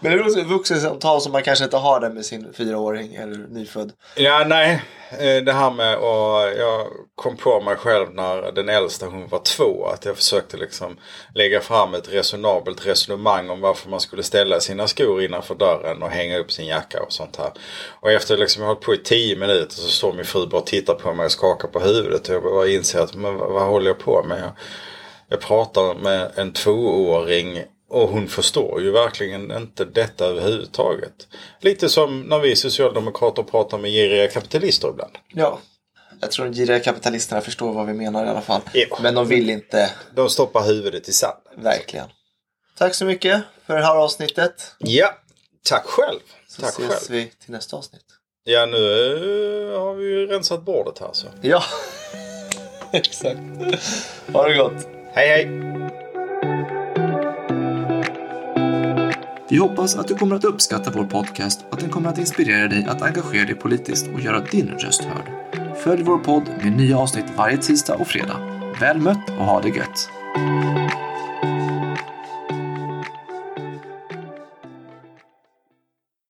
Men 0.01 0.13
det 0.13 0.19
är 0.19 0.27
också 0.27 0.41
ett 0.41 0.47
vuxensamtal 0.47 1.21
som 1.21 1.33
man 1.33 1.43
kanske 1.43 1.65
inte 1.65 1.77
har 1.77 2.01
det 2.01 2.11
med 2.11 2.25
sin 2.25 2.53
fyraåring 2.53 3.15
eller 3.15 3.37
nyfödd. 3.37 3.93
Ja, 4.17 4.45
nej. 4.47 4.83
Eh, 5.11 5.45
det 5.45 5.53
här 5.53 5.71
med 5.71 5.95
att 5.95 6.59
jag 6.59 6.87
kom 7.15 7.37
på 7.37 7.61
mig 7.61 7.77
själv 7.77 8.15
när 8.15 8.53
den 8.53 8.69
äldsta 8.69 9.07
hon 9.07 9.29
var 9.29 9.39
två. 9.39 9.87
Att 9.87 10.05
jag 10.05 10.17
försökte 10.17 10.57
liksom 10.57 10.97
lägga 11.35 11.61
fram 11.61 11.95
ett 11.95 12.13
resonabelt 12.13 12.87
resonemang 12.87 13.51
om 13.51 13.61
varför 13.61 13.91
man 13.91 14.01
skulle 14.01 14.23
ställa 14.23 14.61
sina 14.61 14.87
skor 14.87 15.23
innanför 15.23 15.55
dörren 15.55 16.03
och 16.03 16.11
hänga 16.11 16.39
upp 16.39 16.53
sin 16.53 16.67
jacka 16.67 17.03
och 17.03 17.13
sånt 17.13 17.37
här. 17.37 17.53
Och 18.01 18.13
efter 18.13 18.37
liksom 18.37 18.63
jag 18.63 18.69
hållit 18.69 18.85
på 18.85 18.95
i 18.95 18.99
tio 18.99 19.37
minuter 19.37 19.75
så 19.75 19.89
står 19.89 20.13
min 20.13 20.25
fru 20.25 20.47
bara 20.47 20.61
och 20.61 20.67
tittar 20.67 20.95
på 20.95 21.15
mig 21.15 21.27
och 21.27 21.33
skakar 21.33 21.69
på 21.69 21.81
huvudet. 21.81 22.29
Och 22.29 22.35
jag 22.35 22.43
bara 22.43 22.69
inser 22.69 23.01
att 23.01 23.15
men 23.15 23.37
vad, 23.37 23.51
vad 23.51 23.63
håller 23.63 23.87
jag 23.87 23.99
på 23.99 24.23
med? 24.23 24.41
Jag, 24.41 24.51
jag 25.29 25.41
pratar 25.41 25.95
med 25.95 26.31
en 26.35 26.53
tvååring 26.53 27.65
och 27.95 28.09
hon 28.09 28.29
förstår 28.29 28.83
ju 28.83 28.91
verkligen 28.91 29.51
inte 29.53 29.85
detta 29.85 30.25
överhuvudtaget. 30.27 31.29
Lite 31.61 31.89
som 31.89 32.21
när 32.21 32.39
vi 32.39 32.57
socialdemokrater 32.57 33.43
pratar 33.43 33.79
med 33.79 33.91
giriga 33.91 34.29
kapitalister 34.29 34.89
ibland. 34.89 35.13
Ja. 35.35 35.59
Jag 36.21 36.31
tror 36.31 36.45
de 36.47 36.53
giriga 36.55 36.81
kapitalisterna 36.81 37.41
förstår 37.41 37.73
vad 37.73 37.87
vi 37.87 37.93
menar 37.93 38.27
i 38.27 38.29
alla 38.29 38.41
fall. 38.41 38.61
Ja. 38.73 38.99
Men 39.03 39.15
de 39.15 39.29
vill 39.29 39.51
inte 39.51 39.91
De 40.15 40.29
stoppar 40.29 40.63
huvudet 40.63 41.09
i 41.09 41.13
sanden. 41.13 41.63
verkligen. 41.63 42.07
Tack 42.79 42.95
så 42.95 43.05
mycket 43.05 43.43
för 43.67 43.77
det 43.77 43.85
här 43.85 43.97
avsnittet. 43.97 44.75
Ja, 44.79 45.11
tack 45.69 45.85
själv. 45.85 46.21
Så 46.49 46.63
tack 46.63 46.71
ses 46.71 46.89
själv. 46.89 47.01
vi 47.09 47.33
till 47.45 47.53
nästa 47.53 47.77
avsnitt. 47.77 48.05
Ja, 48.45 48.67
nu 48.67 48.77
eh, 49.75 49.81
har 49.81 49.95
vi 49.95 50.05
ju 50.05 50.27
rensat 50.27 50.63
bordet 50.65 50.99
här 50.99 51.11
så. 51.13 51.27
Ja, 51.43 51.63
exakt. 52.93 53.39
Ha 54.33 54.49
det 54.49 54.57
gott. 54.57 54.87
Hej 55.15 55.29
hej! 55.29 55.84
Vi 59.49 59.57
hoppas 59.57 59.97
att 59.97 60.09
du 60.09 60.15
kommer 60.15 60.37
att 60.37 60.45
uppskatta 60.45 60.91
vår 60.91 61.05
podcast 61.05 61.65
och 61.69 61.75
att 61.75 61.81
den 61.81 61.91
kommer 61.91 62.09
att 62.09 62.19
inspirera 62.19 62.69
dig 62.69 62.85
att 62.89 63.03
engagera 63.03 63.45
dig 63.45 63.55
politiskt 63.55 64.09
och 64.15 64.21
göra 64.21 64.41
din 64.41 64.69
röst 64.69 65.05
hörd. 65.05 65.31
Följ 65.77 66.03
vår 66.03 66.19
podd 66.19 66.49
med 66.63 66.77
nya 66.77 66.99
avsnitt 66.99 67.25
varje 67.37 67.57
tisdag 67.57 67.95
och 67.95 68.07
fredag. 68.07 68.37
Väl 68.81 68.99
mött 68.99 69.31
och 69.39 69.45
ha 69.45 69.61
det 69.61 69.69
gött! 69.69 70.09